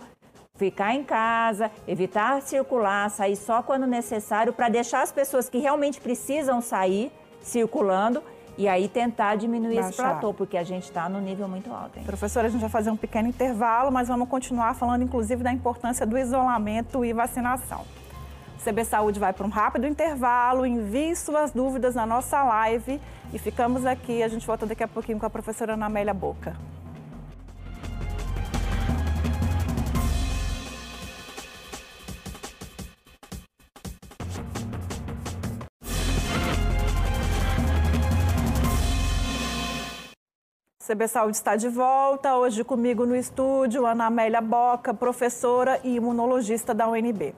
ficar 0.55 0.95
em 0.95 1.05
casa, 1.05 1.71
evitar 1.87 2.41
circular, 2.41 3.11
sair 3.11 3.37
só 3.37 3.63
quando 3.63 3.87
necessário, 3.87 4.53
para 4.53 4.69
deixar 4.69 5.03
as 5.03 5.13
pessoas 5.13 5.49
que 5.49 5.59
realmente 5.59 6.01
precisam 6.01 6.61
sair 6.61 7.13
circulando 7.43 8.23
e 8.59 8.67
aí 8.69 8.89
tentar 8.89 9.37
diminuir 9.37 9.75
Baixar. 9.75 9.91
esse 9.91 9.97
platô, 9.97 10.33
porque 10.33 10.57
a 10.57 10.65
gente 10.65 10.85
está 10.85 11.09
no 11.09 11.21
nível 11.21 11.47
muito 11.47 11.73
alto. 11.73 11.99
Hein? 11.99 12.05
Professora, 12.05 12.47
a 12.47 12.51
gente 12.51 12.61
vai 12.61 12.71
fazer 12.71 12.91
um 12.91 12.97
pequeno 12.97 13.29
intervalo, 13.29 13.93
mas 13.93 14.09
vamos 14.09 14.29
continuar 14.29 14.75
falando, 14.75 15.03
inclusive, 15.03 15.43
da 15.43 15.53
importância 15.53 16.07
do 16.07 16.17
isolamento 16.17 17.05
e 17.05 17.13
vacinação. 17.13 17.85
O 18.59 18.65
CB 18.65 18.85
Saúde 18.85 19.21
vai 19.21 19.33
para 19.33 19.47
um 19.47 19.51
rápido 19.51 19.87
intervalo, 19.87 20.65
envie 20.65 21.15
suas 21.15 21.53
dúvidas 21.53 21.95
na 21.95 22.07
nossa 22.07 22.43
live 22.43 23.01
e 23.33 23.39
ficamos 23.39 23.85
aqui. 23.85 24.23
A 24.23 24.29
gente 24.29 24.47
volta 24.47 24.67
daqui 24.67 24.83
a 24.83 24.89
pouquinho 24.89 25.19
com 25.19 25.27
a 25.27 25.31
professora 25.31 25.75
Ana 25.75 25.87
Amélia 25.87 26.15
Boca. 26.15 26.57
CB 40.87 41.09
Saúde 41.09 41.37
está 41.37 41.57
de 41.57 41.69
volta. 41.69 42.37
Hoje 42.37 42.63
comigo 42.63 43.05
no 43.05 43.17
estúdio, 43.17 43.85
Ana 43.85 44.07
Amélia 44.07 44.41
Boca, 44.41 44.95
professora 44.95 45.81
e 45.83 45.97
imunologista 45.97 46.73
da 46.73 46.87
UNB. 46.87 47.35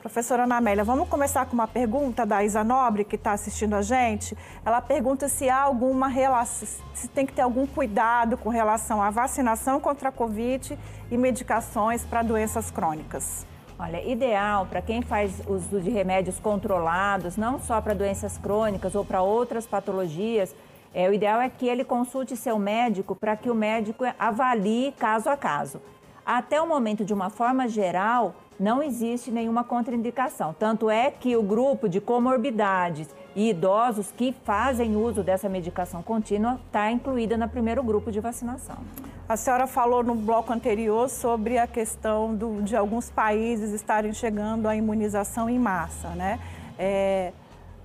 Professora 0.00 0.44
Ana 0.44 0.56
Amélia, 0.56 0.82
vamos 0.82 1.06
começar 1.06 1.44
com 1.44 1.52
uma 1.52 1.68
pergunta 1.68 2.24
da 2.24 2.42
Isa 2.42 2.64
Nobre, 2.64 3.04
que 3.04 3.16
está 3.16 3.32
assistindo 3.32 3.74
a 3.74 3.82
gente. 3.82 4.34
Ela 4.64 4.80
pergunta 4.80 5.28
se 5.28 5.50
há 5.50 5.60
alguma 5.60 6.08
relação, 6.08 6.66
se 6.94 7.08
tem 7.08 7.26
que 7.26 7.34
ter 7.34 7.42
algum 7.42 7.66
cuidado 7.66 8.38
com 8.38 8.48
relação 8.48 9.02
à 9.02 9.10
vacinação 9.10 9.78
contra 9.78 10.08
a 10.08 10.12
Covid 10.12 10.78
e 11.10 11.18
medicações 11.18 12.06
para 12.06 12.22
doenças 12.22 12.70
crônicas. 12.70 13.46
Olha, 13.78 14.02
ideal 14.02 14.64
para 14.64 14.80
quem 14.80 15.02
faz 15.02 15.42
uso 15.46 15.78
de 15.78 15.90
remédios 15.90 16.38
controlados, 16.38 17.36
não 17.36 17.60
só 17.60 17.82
para 17.82 17.92
doenças 17.92 18.38
crônicas 18.38 18.94
ou 18.94 19.04
para 19.04 19.20
outras 19.20 19.66
patologias, 19.66 20.54
é, 20.94 21.08
o 21.08 21.12
ideal 21.12 21.40
é 21.40 21.48
que 21.48 21.66
ele 21.66 21.84
consulte 21.84 22.36
seu 22.36 22.58
médico 22.58 23.14
para 23.14 23.36
que 23.36 23.50
o 23.50 23.54
médico 23.54 24.04
avalie 24.18 24.92
caso 24.92 25.28
a 25.28 25.36
caso. 25.36 25.80
Até 26.24 26.60
o 26.60 26.66
momento, 26.66 27.04
de 27.04 27.14
uma 27.14 27.30
forma 27.30 27.68
geral, 27.68 28.34
não 28.58 28.82
existe 28.82 29.30
nenhuma 29.30 29.62
contraindicação. 29.62 30.54
Tanto 30.58 30.90
é 30.90 31.10
que 31.10 31.36
o 31.36 31.42
grupo 31.42 31.88
de 31.88 32.00
comorbidades 32.00 33.08
e 33.34 33.50
idosos 33.50 34.10
que 34.10 34.34
fazem 34.44 34.96
uso 34.96 35.22
dessa 35.22 35.48
medicação 35.48 36.02
contínua 36.02 36.58
está 36.66 36.90
incluída 36.90 37.36
no 37.36 37.48
primeiro 37.48 37.82
grupo 37.82 38.10
de 38.10 38.18
vacinação. 38.18 38.76
A 39.28 39.36
senhora 39.36 39.66
falou 39.66 40.02
no 40.02 40.14
bloco 40.14 40.52
anterior 40.52 41.08
sobre 41.08 41.58
a 41.58 41.66
questão 41.66 42.34
do, 42.34 42.62
de 42.62 42.76
alguns 42.76 43.10
países 43.10 43.72
estarem 43.72 44.12
chegando 44.12 44.66
à 44.66 44.74
imunização 44.74 45.50
em 45.50 45.58
massa, 45.58 46.08
né? 46.10 46.38
É, 46.78 47.32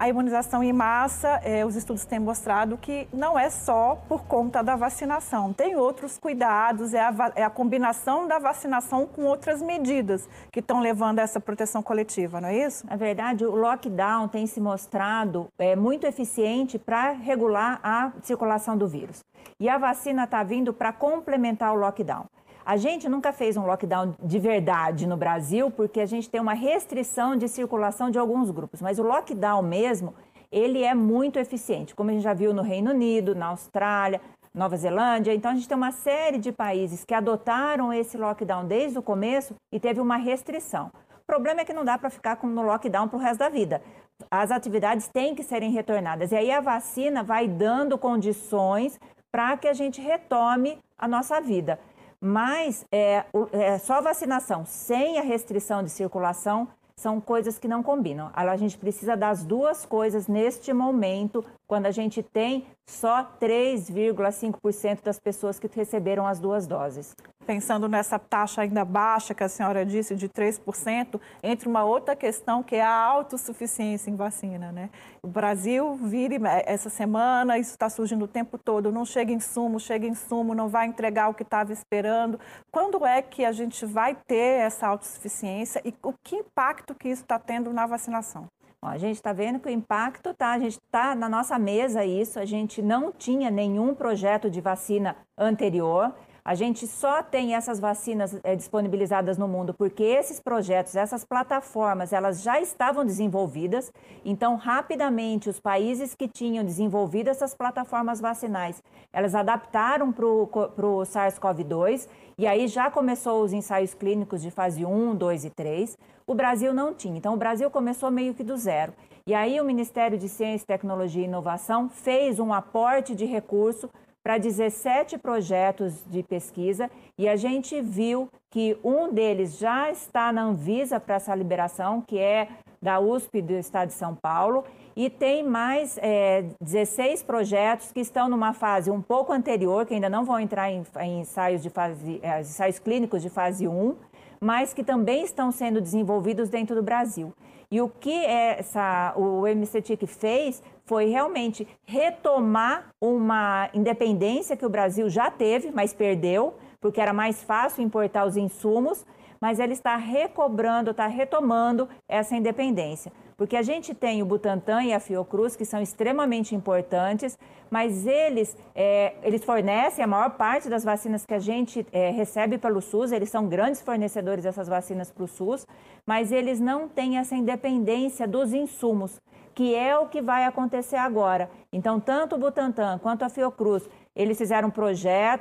a 0.02 0.10
imunização 0.10 0.64
em 0.64 0.74
massa, 0.74 1.40
é, 1.44 1.64
os 1.64 1.76
estudos 1.76 2.06
têm 2.06 2.18
mostrado 2.18 2.76
que 2.76 3.08
não 3.14 3.38
é 3.38 3.52
só 3.52 4.02
por 4.10 4.24
conta 4.24 4.64
da 4.64 4.76
vacinação. 4.76 5.54
Tem 5.54 5.76
outros 5.76 6.18
cuidados, 6.18 6.96
é 6.96 7.02
a, 7.02 7.32
é 7.36 7.44
a 7.44 7.52
combinação 7.52 8.28
da 8.28 8.40
vacinação 8.40 9.06
com 9.06 9.26
outras 9.26 9.62
medidas 9.62 10.28
que 10.52 10.60
estão 10.60 10.80
levando 10.80 11.20
a 11.20 11.22
essa 11.22 11.40
proteção 11.40 11.84
coletiva, 11.84 12.42
não 12.42 12.50
é 12.50 12.66
isso? 12.66 12.84
Na 12.88 12.96
verdade, 12.96 13.46
o 13.46 13.56
lockdown 13.56 14.28
tem 14.28 14.48
se 14.48 14.60
mostrado 14.60 15.50
é, 15.60 15.76
muito 15.76 16.08
eficiente 16.08 16.80
para 16.80 17.12
regular 17.12 17.80
a 17.84 18.12
circulação 18.24 18.76
do 18.76 18.88
vírus. 18.88 19.24
E 19.60 19.70
a 19.70 19.78
vacina 19.78 20.24
está 20.24 20.42
vindo 20.42 20.74
para 20.74 20.92
complementar 20.92 21.72
o 21.74 21.76
lockdown. 21.76 22.26
A 22.66 22.78
gente 22.78 23.10
nunca 23.10 23.34
fez 23.34 23.58
um 23.58 23.66
lockdown 23.66 24.14
de 24.22 24.40
verdade 24.40 25.08
no 25.08 25.18
Brasil, 25.18 25.72
porque 25.72 26.00
a 26.00 26.06
gente 26.06 26.30
tem 26.30 26.40
uma 26.40 26.54
restrição 26.54 27.36
de 27.36 27.48
circulação 27.48 28.12
de 28.12 28.20
alguns 28.20 28.52
grupos. 28.52 28.82
Mas 28.82 29.00
o 29.00 29.04
lockdown 29.04 29.62
mesmo, 29.64 30.14
ele 30.52 30.84
é 30.84 30.94
muito 30.94 31.40
eficiente, 31.40 31.96
como 31.96 32.10
a 32.10 32.14
gente 32.14 32.24
já 32.24 32.34
viu 32.34 32.54
no 32.54 32.62
Reino 32.62 32.92
Unido, 32.92 33.34
na 33.34 33.48
Austrália, 33.48 34.22
Nova 34.54 34.78
Zelândia. 34.78 35.34
Então, 35.34 35.52
a 35.52 35.56
gente 35.56 35.68
tem 35.68 35.78
uma 35.78 35.92
série 35.92 36.38
de 36.38 36.52
países 36.52 37.04
que 37.04 37.14
adotaram 37.14 37.92
esse 37.92 38.18
lockdown 38.18 38.66
desde 38.66 39.00
o 39.00 39.02
começo 39.02 39.56
e 39.72 39.80
teve 39.80 40.00
uma 40.00 40.18
restrição. 40.18 40.92
O 41.22 41.26
problema 41.26 41.62
é 41.62 41.66
que 41.66 41.74
não 41.74 41.86
dá 41.86 41.98
para 41.98 42.10
ficar 42.10 42.38
no 42.44 42.62
lockdown 42.62 43.08
para 43.08 43.18
o 43.18 43.22
resto 43.22 43.40
da 43.40 43.50
vida. 43.50 43.82
As 44.30 44.52
atividades 44.52 45.08
têm 45.08 45.34
que 45.34 45.44
serem 45.44 45.72
retornadas. 45.72 46.32
E 46.32 46.36
aí 46.36 46.52
a 46.52 46.60
vacina 46.60 47.24
vai 47.24 47.48
dando 47.48 47.98
condições 47.98 49.00
para 49.32 49.56
que 49.56 49.68
a 49.68 49.74
gente 49.74 50.02
retome 50.02 50.78
a 50.98 51.08
nossa 51.08 51.40
vida. 51.40 51.80
Mas 52.22 52.86
é, 52.92 53.26
é, 53.52 53.78
só 53.80 54.00
vacinação 54.02 54.64
sem 54.66 55.18
a 55.18 55.24
restrição 55.24 55.84
de 55.84 55.90
circulação 55.90 56.68
são 56.96 57.20
coisas 57.20 57.58
que 57.58 57.68
não 57.68 57.82
combinam. 57.82 58.30
A 58.32 58.56
gente 58.56 58.78
precisa 58.78 59.18
das 59.18 59.44
duas 59.44 59.88
coisas 59.88 60.28
neste 60.28 60.72
momento, 60.72 61.44
quando 61.68 61.88
a 61.88 61.92
gente 61.92 62.22
tem 62.22 62.68
só 62.86 63.24
3,5% 63.42 65.02
das 65.04 65.20
pessoas 65.20 65.60
que 65.60 65.68
receberam 65.74 66.28
as 66.28 66.40
duas 66.40 66.68
doses 66.68 67.16
pensando 67.46 67.88
nessa 67.88 68.18
taxa 68.18 68.62
ainda 68.62 68.86
baixa 68.86 69.34
que 69.34 69.44
a 69.44 69.50
senhora 69.50 69.86
disse, 69.86 70.16
de 70.16 70.30
3%, 70.30 71.20
entre 71.44 71.68
uma 71.68 71.84
outra 71.84 72.16
questão 72.16 72.64
que 72.64 72.76
é 72.76 72.82
a 72.82 72.94
autossuficiência 72.94 74.10
em 74.10 74.16
vacina. 74.16 74.72
Né? 74.72 74.90
O 75.24 75.28
Brasil 75.28 75.96
vira 75.96 76.36
essa 76.66 76.90
semana, 76.90 77.58
isso 77.58 77.72
está 77.72 77.90
surgindo 77.90 78.26
o 78.26 78.28
tempo 78.28 78.58
todo, 78.58 78.92
não 78.92 79.06
chega 79.06 79.32
insumo, 79.32 79.80
chega 79.80 80.08
insumo, 80.08 80.56
não 80.56 80.68
vai 80.68 80.88
entregar 80.88 81.30
o 81.30 81.34
que 81.34 81.44
estava 81.44 81.74
esperando. 81.74 82.40
Quando 82.72 83.06
é 83.06 83.22
que 83.22 83.44
a 83.44 83.52
gente 83.52 83.86
vai 83.86 84.16
ter 84.16 84.62
essa 84.62 84.88
autossuficiência 84.88 85.82
e 85.84 85.94
o 86.04 86.14
que 86.24 86.36
impacto 86.36 86.96
que 86.96 87.10
isso 87.10 87.24
está 87.24 87.38
tendo 87.38 87.74
na 87.74 87.86
vacinação? 87.86 88.48
a 88.90 88.98
gente 88.98 89.18
está 89.18 89.32
vendo 89.32 89.60
que 89.60 89.68
o 89.68 89.72
impacto 89.72 90.34
tá, 90.34 90.54
a 90.54 90.60
gente 90.60 90.80
está 90.80 91.14
na 91.14 91.30
nossa 91.30 91.60
mesa 91.60 92.04
isso, 92.04 92.40
a 92.40 92.46
gente 92.46 92.82
não 92.82 93.12
tinha 93.12 93.52
nenhum 93.52 93.94
projeto 93.94 94.50
de 94.50 94.60
vacina 94.60 95.16
anterior. 95.38 96.12
A 96.44 96.56
gente 96.56 96.88
só 96.88 97.22
tem 97.22 97.54
essas 97.54 97.80
vacinas 97.80 98.40
é, 98.44 98.56
disponibilizadas 98.56 99.38
no 99.38 99.48
mundo 99.48 99.76
porque 99.76 100.04
esses 100.04 100.40
projetos, 100.40 100.96
essas 100.96 101.24
plataformas, 101.24 102.12
elas 102.12 102.42
já 102.42 102.60
estavam 102.60 103.06
desenvolvidas. 103.06 103.94
Então, 104.26 104.56
rapidamente, 104.56 105.50
os 105.50 105.60
países 105.60 106.16
que 106.16 106.28
tinham 106.28 106.66
desenvolvido 106.66 107.30
essas 107.30 107.54
plataformas 107.54 108.20
vacinais, 108.20 108.82
elas 109.14 109.36
adaptaram 109.36 110.12
para 110.12 110.26
o 110.26 111.04
SARS-CoV-2 111.04 112.08
e 112.40 112.48
aí 112.48 112.68
já 112.68 112.90
começou 112.90 113.44
os 113.44 113.54
ensaios 113.54 113.94
clínicos 113.94 114.42
de 114.42 114.50
fase 114.50 114.84
1, 114.84 115.16
2 115.16 115.46
e 115.46 115.50
3. 115.52 115.96
O 116.26 116.34
Brasil 116.34 116.74
não 116.74 116.92
tinha. 116.92 117.18
Então, 117.18 117.36
o 117.36 117.38
Brasil 117.38 117.70
começou 117.70 118.10
meio 118.10 118.34
que 118.34 118.44
do 118.44 118.58
zero. 118.58 118.94
E 119.28 119.36
aí, 119.36 119.62
o 119.62 119.64
Ministério 119.64 120.18
de 120.18 120.28
Ciência, 120.28 120.66
Tecnologia 120.66 121.22
e 121.22 121.26
Inovação 121.26 121.88
fez 121.88 122.40
um 122.40 122.52
aporte 122.52 123.14
de 123.14 123.26
recurso 123.26 123.88
para 124.24 124.38
17 124.38 125.18
projetos 125.18 126.04
de 126.08 126.22
pesquisa 126.24 126.90
e 127.18 127.28
a 127.28 127.36
gente 127.36 127.82
viu 127.82 128.30
que 128.50 128.78
um 128.84 129.12
deles 129.12 129.58
já 129.58 129.90
está 129.90 130.32
na 130.32 130.44
Anvisa 130.44 131.00
para 131.00 131.16
essa 131.16 131.34
liberação, 131.34 132.02
que 132.02 132.20
é 132.20 132.50
da 132.82 133.00
USP 133.00 133.42
do 133.42 133.54
Estado 133.54 133.90
de 133.90 133.94
São 133.94 134.16
Paulo, 134.16 134.64
e 134.96 135.10
tem 135.10 135.44
mais 135.44 135.98
é, 136.02 136.46
16 136.60 137.24
projetos 137.24 137.92
que 137.92 138.00
estão 138.00 138.28
numa 138.28 138.54
fase 138.54 138.92
um 138.92 139.02
pouco 139.02 139.32
anterior, 139.32 139.86
que 139.86 139.94
ainda 139.94 140.10
não 140.10 140.26
vão 140.26 140.40
entrar 140.40 140.72
em, 140.72 140.84
em 141.00 141.22
ensaios, 141.22 141.62
de 141.62 141.70
fase, 141.70 142.20
é, 142.22 142.42
ensaios 142.42 142.80
clínicos 142.80 143.22
de 143.22 143.30
fase 143.30 143.68
1, 143.68 143.96
mas 144.42 144.74
que 144.74 144.84
também 144.84 145.24
estão 145.24 145.52
sendo 145.52 145.80
desenvolvidos 145.80 146.50
dentro 146.50 146.76
do 146.76 146.82
Brasil. 146.82 147.32
E 147.70 147.80
o 147.80 147.88
que 147.88 148.26
essa, 148.26 149.14
o 149.16 149.44
MCTIC 149.48 150.06
fez 150.08 150.62
foi 150.84 151.06
realmente 151.06 151.66
retomar 151.86 152.90
uma 153.00 153.70
independência 153.74 154.58
que 154.58 154.66
o 154.66 154.70
Brasil 154.70 155.10
já 155.10 155.32
teve, 155.32 155.72
mas 155.72 155.94
perdeu, 155.94 156.56
porque 156.82 157.00
era 157.00 157.14
mais 157.14 157.42
fácil 157.42 157.84
importar 157.84 158.26
os 158.26 158.36
insumos, 158.36 159.06
mas 159.42 159.60
ele 159.60 159.74
está 159.74 159.96
recobrando, 159.96 160.92
está 160.92 161.08
retomando 161.08 161.90
essa 162.08 162.36
independência. 162.36 163.12
Porque 163.36 163.58
a 163.58 163.64
gente 163.64 163.96
tem 163.96 164.22
o 164.22 164.26
Butantan 164.26 164.84
e 164.84 164.94
a 164.94 165.00
Fiocruz, 165.00 165.56
que 165.56 165.66
são 165.66 165.82
extremamente 165.82 166.54
importantes, 166.54 167.40
mas 167.72 168.06
eles, 168.06 168.56
é, 168.76 169.16
eles 169.24 169.44
fornecem 169.44 170.04
a 170.04 170.08
maior 170.08 170.38
parte 170.38 170.70
das 170.70 170.84
vacinas 170.84 171.26
que 171.26 171.34
a 171.34 171.40
gente 171.40 171.84
é, 171.92 172.12
recebe 172.12 172.60
pelo 172.60 172.80
SUS, 172.82 173.12
eles 173.12 173.32
são 173.32 173.48
grandes 173.48 173.82
fornecedores 173.82 174.44
dessas 174.44 174.68
vacinas 174.68 175.10
para 175.10 175.24
o 175.24 175.28
SUS, 175.28 175.66
mas 176.06 176.32
eles 176.32 176.60
não 176.60 176.88
têm 176.88 177.18
essa 177.18 177.36
independência 177.36 178.28
dos 178.28 178.54
insumos 178.54 179.20
que 179.54 179.76
é 179.76 179.98
o 179.98 180.08
que 180.08 180.22
vai 180.22 180.46
acontecer 180.46 180.96
agora. 180.96 181.50
Então, 181.72 182.00
tanto 182.00 182.36
o 182.36 182.40
Butantan 182.40 183.00
quanto 183.00 183.24
a 183.24 183.30
Fiocruz, 183.30 183.88
eles 184.16 184.38
fizeram 184.38 184.72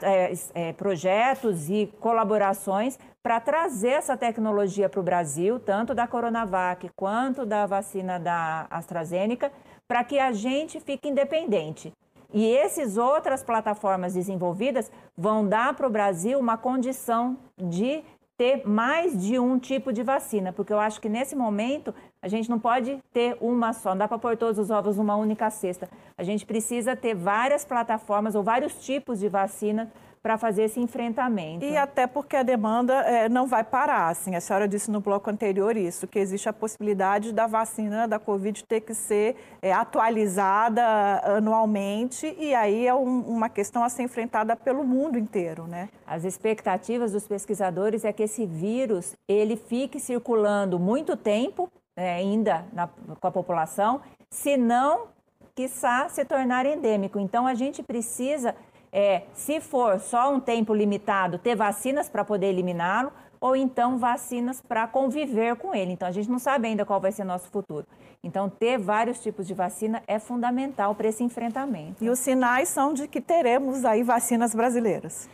é, 0.03 0.33
é, 0.55 0.73
projetos 0.73 1.69
e 1.69 1.93
colaborações 2.01 2.99
para 3.23 3.39
trazer 3.39 3.91
essa 3.91 4.17
tecnologia 4.17 4.89
para 4.89 5.01
o 5.01 5.03
Brasil, 5.03 5.61
tanto 5.61 5.95
da 5.95 6.07
Coronavac 6.07 6.91
quanto 6.97 7.45
da 7.45 7.67
vacina 7.67 8.19
da 8.19 8.67
AstraZeneca, 8.71 9.53
para 9.87 10.03
que 10.05 10.19
a 10.19 10.33
gente 10.33 10.81
fique 10.81 11.09
independente. 11.09 11.93
E 12.33 12.57
essas 12.57 12.97
outras 12.97 13.43
plataformas 13.43 14.15
desenvolvidas 14.15 14.91
vão 15.17 15.47
dar 15.47 15.75
para 15.75 15.87
o 15.87 15.91
Brasil 15.91 16.39
uma 16.39 16.57
condição 16.57 17.37
de 17.59 18.03
ter 18.39 18.67
mais 18.67 19.21
de 19.21 19.39
um 19.39 19.59
tipo 19.59 19.93
de 19.93 20.03
vacina, 20.03 20.51
porque 20.51 20.73
eu 20.73 20.81
acho 20.81 20.99
que 20.99 21.11
nesse 21.11 21.37
momento 21.37 21.95
a 22.23 22.29
gente 22.29 22.49
não 22.49 22.59
pode 22.59 22.99
ter 23.13 23.37
uma 23.39 23.75
só, 23.75 23.91
não 23.91 23.99
dá 23.99 24.09
para 24.09 24.19
pôr 24.19 24.35
todos 24.35 24.59
os 24.59 24.71
ovos 24.71 24.97
numa 24.97 25.15
única 25.15 25.51
cesta. 25.51 25.91
A 26.17 26.23
gente 26.23 26.47
precisa 26.47 26.97
ter 26.97 27.15
várias 27.15 27.67
plataformas 27.67 28.35
ou 28.35 28.43
vários 28.43 28.83
tipos 28.83 29.19
de 29.19 29.29
vacina 29.29 29.93
para 30.23 30.37
fazer 30.37 30.65
esse 30.65 30.79
enfrentamento. 30.79 31.65
E 31.65 31.77
até 31.77 32.07
porque 32.07 32.37
a 32.37 32.43
demanda 32.43 32.95
é, 33.03 33.29
não 33.29 33.47
vai 33.47 33.65
parar. 33.65 34.09
Assim, 34.09 34.35
a 34.35 34.41
senhora 34.41 34.69
disse 34.69 34.91
no 34.91 35.01
bloco 35.01 35.31
anterior 35.31 35.77
isso, 35.77 36.07
que 36.07 36.19
existe 36.19 36.49
a 36.49 36.53
possibilidade 36.53 37.33
da 37.33 37.47
vacina 37.47 38.07
da 38.07 38.19
Covid 38.19 38.65
ter 38.65 38.83
que 38.83 38.95
ser 38.95 39.37
é, 39.63 39.73
atualizada 39.73 40.83
anualmente 41.25 42.35
e 42.39 42.55
aí 42.55 42.87
é 42.87 42.95
um, 42.95 43.21
uma 43.21 43.49
questão 43.49 43.83
a 43.83 43.89
ser 43.89 44.03
enfrentada 44.03 44.55
pelo 44.55 44.85
mundo 44.85 45.19
inteiro, 45.19 45.67
né? 45.67 45.89
As 46.07 46.25
expectativas 46.25 47.13
dos 47.13 47.27
pesquisadores 47.27 48.05
é 48.05 48.13
que 48.13 48.23
esse 48.23 48.45
vírus 48.45 49.15
ele 49.27 49.57
fique 49.57 49.99
circulando 49.99 50.79
muito 50.79 51.17
tempo 51.17 51.71
é, 51.97 52.15
ainda 52.15 52.65
na, 52.73 52.89
com 52.89 53.27
a 53.27 53.31
população, 53.31 54.01
se 54.31 54.57
não, 54.57 55.09
quiçá, 55.55 56.09
se 56.09 56.25
tornar 56.25 56.65
endêmico. 56.65 57.19
Então, 57.19 57.47
a 57.47 57.55
gente 57.55 57.83
precisa 57.83 58.55
é, 58.93 59.23
se 59.33 59.61
for 59.61 59.99
só 60.01 60.33
um 60.33 60.41
tempo 60.41 60.75
limitado, 60.75 61.39
ter 61.39 61.55
vacinas 61.55 62.09
para 62.09 62.25
poder 62.25 62.47
eliminá-lo, 62.47 63.13
ou 63.41 63.57
então 63.57 63.97
vacinas 63.97 64.61
para 64.61 64.87
conviver 64.87 65.57
com 65.57 65.75
ele. 65.75 65.93
Então, 65.93 66.07
a 66.07 66.13
gente 66.13 66.31
não 66.31 66.39
sabe 66.39 66.69
ainda 66.69 66.85
qual 66.85 67.01
vai 67.01 67.11
ser 67.11 67.25
nosso 67.25 67.49
futuro. 67.49 67.87
Então, 68.23 68.51
ter 68.51 68.79
vários 68.79 69.19
tipos 69.21 69.47
de 69.47 69.55
vacina 69.55 70.03
é 70.07 70.19
fundamental 70.19 70.95
para 70.95 71.09
esse 71.09 71.25
enfrentamento. 71.25 72.05
E 72.05 72.11
os 72.11 72.19
sinais 72.19 72.69
são 72.69 72.93
de 72.93 73.09
que 73.09 73.21
teremos 73.21 73.85
aí 73.85 74.03
vacinas 74.03 74.55
brasileiras. 74.55 75.29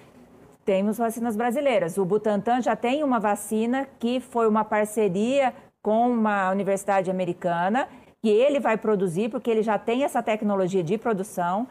Temos 0.64 0.98
vacinas 0.98 1.36
brasileiras. 1.36 1.98
O 1.98 2.04
Butantan 2.04 2.60
já 2.60 2.76
tem 2.76 3.02
uma 3.02 3.18
vacina 3.18 3.88
que 3.98 4.20
foi 4.20 4.48
uma 4.48 4.64
parceria 4.64 5.52
com 5.82 6.08
uma 6.08 6.50
universidade 6.50 7.10
americana, 7.10 7.88
que 8.20 8.28
ele 8.28 8.60
vai 8.60 8.76
produzir, 8.76 9.30
porque 9.30 9.50
ele 9.50 9.62
já 9.62 9.78
tem 9.78 10.04
essa 10.04 10.22
tecnologia 10.22 10.82
de 10.82 10.96
produção. 10.96 11.66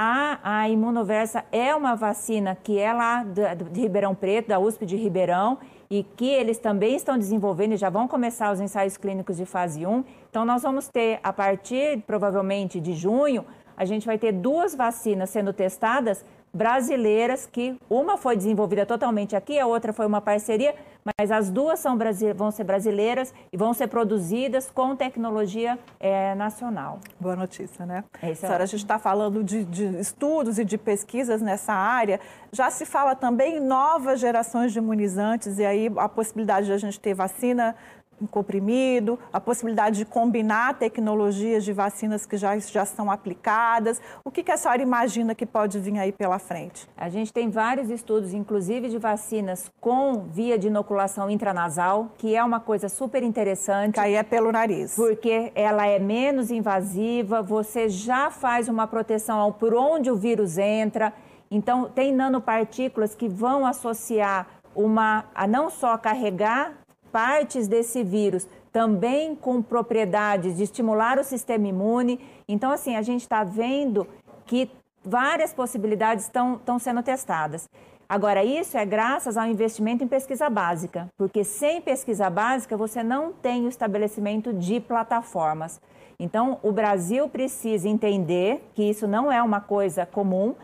A, 0.00 0.60
a 0.60 0.68
Imunoversa 0.68 1.44
é 1.50 1.74
uma 1.74 1.96
vacina 1.96 2.54
que 2.54 2.78
é 2.78 2.92
lá 2.92 3.24
de, 3.24 3.80
Ribeirão 3.80 4.14
Preto, 4.14 4.46
da 4.46 4.56
USP 4.60 4.86
de 4.86 4.94
Ribeirão, 4.94 5.58
e 5.90 6.04
que 6.04 6.28
eles 6.28 6.56
também 6.56 6.94
estão 6.94 7.18
desenvolvendo 7.18 7.72
e 7.72 7.76
já 7.76 7.90
vão 7.90 8.06
começar 8.06 8.52
os 8.52 8.60
ensaios 8.60 8.96
clínicos 8.96 9.36
de 9.36 9.44
fase 9.44 9.84
1. 9.84 10.04
Então, 10.30 10.44
nós 10.44 10.62
vamos 10.62 10.86
ter, 10.86 11.18
a 11.20 11.32
partir, 11.32 12.00
provavelmente, 12.06 12.78
de 12.78 12.92
junho, 12.92 13.44
a 13.76 13.84
gente 13.84 14.06
vai 14.06 14.16
ter 14.16 14.30
duas 14.30 14.72
vacinas 14.72 15.30
sendo 15.30 15.52
testadas 15.52 16.24
brasileiras, 16.52 17.46
que 17.46 17.78
uma 17.88 18.16
foi 18.16 18.36
desenvolvida 18.36 18.84
totalmente 18.86 19.36
aqui, 19.36 19.58
a 19.58 19.66
outra 19.66 19.92
foi 19.92 20.06
uma 20.06 20.20
parceria, 20.20 20.74
mas 21.04 21.30
as 21.30 21.50
duas 21.50 21.78
são, 21.78 21.96
vão 22.34 22.50
ser 22.50 22.64
brasileiras 22.64 23.32
e 23.52 23.56
vão 23.56 23.72
ser 23.72 23.86
produzidas 23.88 24.70
com 24.70 24.94
tecnologia 24.94 25.78
é, 25.98 26.34
nacional. 26.34 26.98
Boa 27.18 27.36
notícia, 27.36 27.86
né? 27.86 28.04
É 28.20 28.34
Senhora, 28.34 28.64
a 28.64 28.66
gente 28.66 28.80
está 28.80 28.98
falando 28.98 29.42
de, 29.42 29.64
de, 29.64 30.00
estudos 30.00 30.58
e 30.58 30.64
de 30.64 30.76
pesquisas 30.76 31.40
nessa 31.40 31.72
área. 31.72 32.20
Já 32.52 32.70
se 32.70 32.84
fala 32.84 33.14
também 33.14 33.56
em 33.56 33.60
novas 33.60 34.20
gerações 34.20 34.72
de 34.72 34.78
imunizantes 34.78 35.58
e 35.58 35.64
aí 35.64 35.90
a 35.96 36.08
possibilidade 36.08 36.66
de 36.66 36.72
a 36.72 36.78
gente 36.78 36.98
ter 36.98 37.14
vacina 37.14 37.74
em 38.20 38.26
comprimido, 38.26 39.18
a 39.32 39.40
possibilidade 39.40 39.98
de 39.98 40.04
combinar 40.04 40.78
tecnologias 40.78 41.64
de 41.64 41.72
vacinas 41.72 42.26
que 42.26 42.36
já, 42.36 42.58
já 42.58 42.84
são 42.84 43.10
aplicadas. 43.10 44.00
O 44.24 44.30
que, 44.30 44.42
que 44.42 44.50
a 44.50 44.56
senhora 44.56 44.82
imagina 44.82 45.34
que 45.34 45.46
pode 45.46 45.78
vir 45.78 45.98
aí 45.98 46.12
pela 46.12 46.38
frente? 46.38 46.88
A 46.96 47.08
gente 47.08 47.32
tem 47.32 47.48
vários 47.48 47.90
estudos, 47.90 48.34
inclusive 48.34 48.88
de 48.88 48.98
vacinas 48.98 49.70
com 49.80 50.24
via 50.30 50.58
de 50.58 50.66
inoculação 50.66 51.30
intranasal, 51.30 52.10
que 52.18 52.34
é 52.34 52.42
uma 52.42 52.60
coisa 52.60 52.88
super 52.88 53.22
interessante. 53.22 53.94
Que 53.94 54.00
aí 54.00 54.14
é 54.14 54.22
pelo 54.22 54.52
nariz. 54.52 54.94
Porque 54.94 55.52
ela 55.54 55.86
é 55.86 55.98
menos 55.98 56.50
invasiva, 56.50 57.42
você 57.42 57.88
já 57.88 58.30
faz 58.30 58.68
uma 58.68 58.86
proteção 58.86 59.52
por 59.52 59.74
onde 59.74 60.10
o 60.10 60.16
vírus 60.16 60.58
entra. 60.58 61.12
Então, 61.50 61.88
tem 61.88 62.12
nanopartículas 62.12 63.14
que 63.14 63.28
vão 63.28 63.64
associar 63.64 64.46
uma, 64.74 65.24
a 65.34 65.46
não 65.46 65.70
só 65.70 65.96
carregar 65.96 66.74
partes 67.12 67.68
desse 67.68 68.02
vírus 68.02 68.46
também 68.72 69.34
com 69.34 69.62
propriedades 69.62 70.56
de 70.56 70.62
estimular 70.62 71.18
o 71.18 71.24
sistema 71.24 71.66
imune. 71.66 72.20
Então, 72.46 72.70
assim, 72.70 72.96
a 72.96 73.02
gente 73.02 73.22
está 73.22 73.42
vendo 73.42 74.06
que 74.46 74.70
várias 75.04 75.52
possibilidades 75.52 76.24
estão 76.26 76.78
sendo 76.78 77.02
testadas. 77.02 77.68
Agora, 78.08 78.42
isso 78.42 78.78
é 78.78 78.86
graças 78.86 79.36
ao 79.36 79.46
investimento 79.46 80.02
em 80.02 80.08
pesquisa 80.08 80.48
básica, 80.48 81.08
porque 81.16 81.44
sem 81.44 81.80
pesquisa 81.80 82.30
básica 82.30 82.76
você 82.76 83.02
não 83.02 83.32
tem 83.32 83.66
o 83.66 83.68
estabelecimento 83.68 84.52
de 84.52 84.80
plataformas. 84.80 85.78
Então, 86.18 86.58
o 86.62 86.72
Brasil 86.72 87.28
precisa 87.28 87.88
entender 87.88 88.66
que 88.74 88.82
isso 88.82 89.06
não 89.06 89.30
é 89.30 89.42
uma 89.42 89.60
coisa 89.60 90.06
comum, 90.06 90.54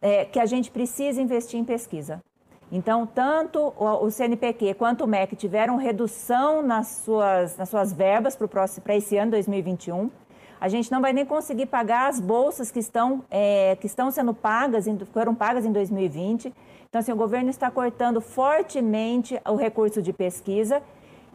é, 0.00 0.24
que 0.24 0.38
a 0.38 0.46
gente 0.46 0.70
precisa 0.70 1.20
investir 1.20 1.58
em 1.58 1.64
pesquisa. 1.64 2.20
Então, 2.72 3.04
tanto 3.04 3.72
o 3.76 4.10
CNPq 4.10 4.74
quanto 4.74 5.02
o 5.02 5.06
MEC 5.06 5.34
tiveram 5.34 5.76
redução 5.76 6.62
nas 6.62 7.02
suas, 7.04 7.56
nas 7.56 7.68
suas 7.68 7.92
verbas 7.92 8.36
para 8.36 8.96
esse 8.96 9.16
ano 9.16 9.32
2021. 9.32 10.08
A 10.60 10.68
gente 10.68 10.92
não 10.92 11.00
vai 11.00 11.12
nem 11.12 11.26
conseguir 11.26 11.66
pagar 11.66 12.08
as 12.08 12.20
bolsas 12.20 12.70
que 12.70 12.78
estão, 12.78 13.24
é, 13.28 13.76
que 13.80 13.86
estão 13.86 14.10
sendo 14.10 14.32
pagas, 14.32 14.84
foram 15.12 15.34
pagas 15.34 15.64
em 15.64 15.72
2020. 15.72 16.54
Então, 16.88 17.00
assim, 17.00 17.12
o 17.12 17.16
governo 17.16 17.50
está 17.50 17.70
cortando 17.70 18.20
fortemente 18.20 19.40
o 19.48 19.56
recurso 19.56 20.00
de 20.00 20.12
pesquisa. 20.12 20.80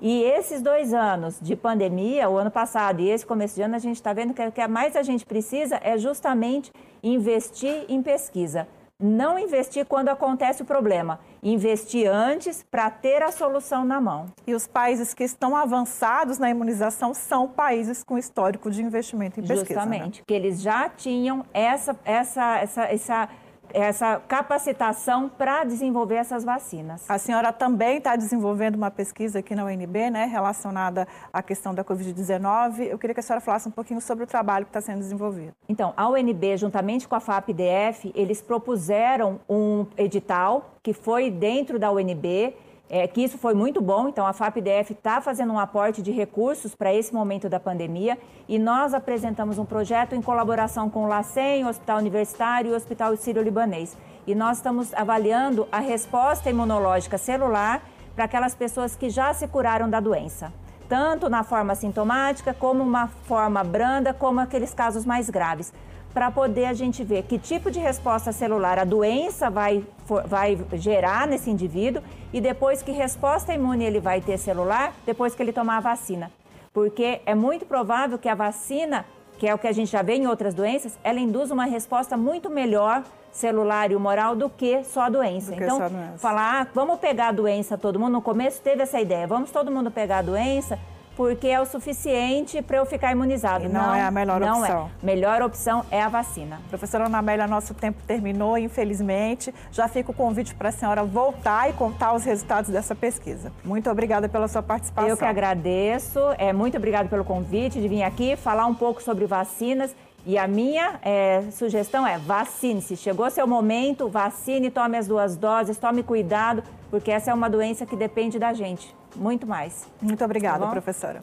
E 0.02 0.24
esses 0.24 0.62
dois 0.62 0.94
anos 0.94 1.38
de 1.42 1.56
pandemia, 1.56 2.30
o 2.30 2.38
ano 2.38 2.52
passado 2.52 3.02
e 3.02 3.10
esse 3.10 3.26
começo 3.26 3.56
de 3.56 3.62
ano, 3.62 3.76
a 3.76 3.80
gente 3.80 3.96
está 3.96 4.14
vendo 4.14 4.34
que 4.34 4.46
o 4.46 4.52
que 4.52 4.66
mais 4.68 4.96
a 4.96 5.04
gente 5.04 5.26
precisa 5.26 5.80
é 5.82 5.98
justamente 5.98 6.72
investir 7.04 7.86
em 7.90 8.02
pesquisa 8.02 8.68
não 9.02 9.38
investir 9.38 9.86
quando 9.86 10.10
acontece 10.10 10.62
o 10.62 10.66
problema, 10.66 11.20
investir 11.44 12.08
antes 12.08 12.64
para 12.64 12.90
ter 12.90 13.22
a 13.22 13.32
solução 13.32 13.84
na 13.84 14.00
mão. 14.00 14.28
E 14.48 14.56
os 14.56 14.66
países 14.66 15.14
que 15.14 15.24
estão 15.24 15.56
avançados 15.56 16.38
na 16.38 16.50
imunização 16.50 17.14
são 17.14 17.48
países 17.48 18.04
com 18.04 18.18
histórico 18.18 18.72
de 18.72 18.82
investimento 18.82 19.40
em 19.40 19.44
pesquisa. 19.44 19.86
Né? 19.86 19.98
Justamente, 19.98 20.20
né? 20.20 20.26
que 20.26 20.34
eles 20.34 20.62
já 20.62 20.88
tinham 20.88 21.46
essa, 21.54 21.98
essa, 22.06 22.58
essa, 22.60 22.84
essa 22.84 23.30
essa 23.76 24.22
capacitação 24.28 25.28
para 25.28 25.66
desenvolver 25.66 26.16
essas 26.16 26.46
vacinas. 26.46 27.04
A 27.10 27.18
senhora 27.18 27.52
também 27.52 27.98
está 27.98 28.16
desenvolvendo 28.16 28.76
uma 28.76 28.90
pesquisa 28.90 29.40
aqui 29.40 29.54
na 29.54 29.66
UNB, 29.66 30.10
né, 30.10 30.26
relacionada 30.26 31.06
à 31.34 31.44
questão 31.44 31.76
da 31.76 31.84
Covid-19. 31.84 32.88
Eu 32.88 32.98
queria 32.98 33.14
que 33.14 33.20
a 33.20 33.24
senhora 33.24 33.42
falasse 33.42 33.68
um 33.68 33.72
pouquinho 33.72 34.00
sobre 34.00 34.24
o 34.24 34.28
trabalho 34.28 34.66
que 34.66 34.70
está 34.70 34.80
sendo 34.80 35.00
desenvolvido. 35.00 35.54
Então, 35.68 35.94
a 35.98 36.08
UNB, 36.08 36.56
juntamente 36.56 37.06
com 37.06 37.16
a 37.16 37.20
FAPDF, 37.20 38.14
eles 38.16 38.42
propuseram 38.42 39.42
um 39.50 39.86
edital 39.98 40.76
que 40.82 40.94
foi 40.94 41.30
dentro 41.30 41.78
da 41.78 41.92
UNB 41.92 42.56
é, 42.90 43.08
que 43.08 43.22
isso 43.22 43.38
foi 43.38 43.54
muito 43.54 43.82
bom. 43.82 44.08
Então, 44.08 44.26
a 44.26 44.34
FAPDF 44.34 44.94
está 44.94 45.20
fazendo 45.20 45.54
um 45.54 45.60
aporte 45.60 46.02
de 46.02 46.12
recursos 46.12 46.76
para 46.76 46.94
esse 46.94 47.14
momento 47.14 47.50
da 47.50 47.60
pandemia 47.60 48.18
e 48.48 48.60
nós 48.60 48.94
apresentamos 48.94 49.58
um 49.58 49.66
projeto 49.66 50.14
em 50.14 50.22
colaboração 50.22 50.90
com 50.90 51.06
o 51.06 51.08
LACEN, 51.08 51.66
o 51.66 51.70
Hospital 51.70 51.98
Universitário 51.98 52.70
e 52.70 52.74
o 52.74 52.76
Hospital 52.76 53.16
Sírio-Libanês. 53.16 53.98
E 54.28 54.36
nós 54.36 54.58
estamos 54.58 54.94
avaliando 54.94 55.68
a 55.72 55.80
resposta 55.80 56.50
imunológica 56.50 57.18
celular 57.18 57.84
para 58.16 58.26
aquelas 58.26 58.56
pessoas 58.56 58.96
que 58.96 59.10
já 59.10 59.34
se 59.34 59.48
curaram 59.48 59.90
da 59.90 60.00
doença, 60.00 60.54
tanto 60.88 61.30
na 61.30 61.44
forma 61.44 61.76
sintomática, 61.76 62.54
como 62.54 62.82
uma 62.82 63.08
forma 63.08 63.64
branda, 63.64 64.14
como 64.14 64.40
aqueles 64.40 64.74
casos 64.74 65.06
mais 65.06 65.30
graves 65.30 65.74
para 66.16 66.32
poder 66.32 66.64
a 66.64 66.74
gente 66.74 67.04
ver 67.04 67.24
que 67.24 67.38
tipo 67.38 67.70
de 67.70 67.78
resposta 67.78 68.32
celular 68.32 68.80
a 68.80 68.86
doença 68.86 69.50
vai, 69.50 69.84
vai 70.26 70.58
gerar 70.76 71.28
nesse 71.28 71.50
indivíduo 71.50 72.02
e 72.32 72.40
depois 72.40 72.82
que 72.82 72.90
resposta 72.92 73.54
imune 73.54 73.84
ele 73.84 74.00
vai 74.00 74.22
ter 74.22 74.38
celular 74.38 74.94
depois 75.06 75.36
que 75.36 75.44
ele 75.44 75.52
tomar 75.52 75.76
a 75.76 75.82
vacina. 75.82 76.32
Porque 76.74 77.20
é 77.26 77.36
muito 77.36 77.66
provável 77.66 78.18
que 78.18 78.30
a 78.30 78.34
vacina, 78.34 79.06
que 79.38 79.46
é 79.46 79.54
o 79.54 79.58
que 79.58 79.68
a 79.68 79.74
gente 79.74 79.92
já 79.92 80.02
vê 80.02 80.14
em 80.16 80.26
outras 80.26 80.54
doenças, 80.54 80.98
ela 81.04 81.20
induz 81.20 81.52
uma 81.52 81.66
resposta 81.66 82.16
muito 82.16 82.50
melhor 82.50 83.04
celular 83.30 83.92
e 83.92 83.96
humoral 83.96 84.38
do 84.38 84.50
que 84.50 84.86
só 84.86 85.02
a 85.02 85.10
doença. 85.10 85.54
então, 85.54 85.80
doença. 85.80 86.18
falar, 86.18 86.62
ah, 86.62 86.68
vamos 86.74 86.98
pegar 86.98 87.28
a 87.28 87.32
doença 87.34 87.78
todo 87.78 88.00
mundo, 88.00 88.14
no 88.14 88.22
começo 88.22 88.62
teve 88.62 88.84
essa 88.84 89.02
ideia, 89.02 89.28
vamos 89.28 89.52
todo 89.52 89.70
mundo 89.70 89.92
pegar 89.92 90.20
a 90.20 90.22
doença 90.22 90.80
porque 91.16 91.48
é 91.48 91.60
o 91.60 91.66
suficiente 91.66 92.62
para 92.62 92.78
eu 92.78 92.86
ficar 92.86 93.12
imunizado. 93.12 93.66
E 93.66 93.68
não, 93.68 93.88
não, 93.88 93.96
é 93.96 94.04
a 94.04 94.12
melhor 94.12 94.40
não 94.40 94.66
é. 94.66 94.68
opção. 94.68 94.92
É. 95.02 95.06
Melhor 95.06 95.42
opção 95.42 95.86
é 95.90 96.02
a 96.02 96.10
vacina. 96.10 96.62
Professora 96.70 97.06
Ana 97.06 97.20
Amélia, 97.20 97.48
nosso 97.48 97.74
tempo 97.74 98.02
terminou, 98.06 98.58
infelizmente. 98.58 99.54
Já 99.72 99.88
fica 99.88 100.12
o 100.12 100.14
convite 100.14 100.54
para 100.54 100.70
a 100.70 100.72
senhora 100.72 101.04
voltar 101.04 101.70
e 101.70 101.74
contar 101.74 102.14
os 102.14 102.24
resultados 102.24 102.70
dessa 102.70 102.94
pesquisa. 102.94 103.52
Muito 103.64 103.90
obrigada 103.90 104.28
pela 104.28 104.48
sua 104.48 104.62
participação. 104.62 105.10
Eu 105.10 105.18
que 105.18 105.26
agradeço. 105.26 106.20
É, 106.38 106.52
muito 106.52 106.78
obrigada 106.78 107.08
pelo 107.08 107.24
convite 107.24 107.80
de 107.80 107.88
vir 107.88 108.04
aqui 108.04 108.36
falar 108.36 108.66
um 108.66 108.76
pouco 108.76 109.02
sobre 109.02 109.26
vacinas. 109.26 109.96
E 110.26 110.38
a 110.38 110.48
minha 110.48 111.00
é, 111.04 111.44
sugestão 111.52 112.06
é 112.06 112.18
vacine-se. 112.18 112.98
Chegou 112.98 113.30
seu 113.30 113.46
momento, 113.46 114.10
vacine, 114.10 114.72
tome 114.72 114.98
as 114.98 115.08
duas 115.08 115.36
doses, 115.38 115.78
tome 115.78 116.02
cuidado, 116.02 116.64
porque 116.90 117.12
essa 117.12 117.32
é 117.32 117.34
uma 117.34 117.50
doença 117.50 117.86
que 117.86 117.96
depende 117.96 118.40
da 118.40 118.54
gente 118.54 118.96
muito 119.16 119.48
mais. 119.48 119.88
Muito 120.02 120.24
obrigada, 120.24 120.66
tá 120.66 120.72
professora. 120.72 121.22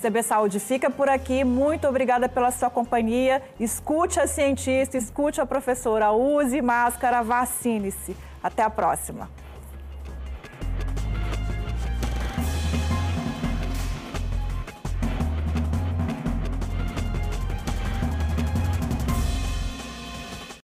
CB 0.00 0.22
Saúde 0.22 0.60
fica 0.60 0.90
por 0.90 1.08
aqui. 1.08 1.44
Muito 1.44 1.88
obrigada 1.88 2.28
pela 2.28 2.50
sua 2.50 2.68
companhia. 2.68 3.42
Escute 3.58 4.20
a 4.20 4.26
cientista, 4.26 4.98
escute 4.98 5.40
a 5.40 5.46
professora. 5.46 6.12
Use 6.12 6.60
máscara, 6.60 7.22
vacine-se. 7.22 8.14
Até 8.42 8.62
a 8.62 8.68
próxima. 8.68 9.30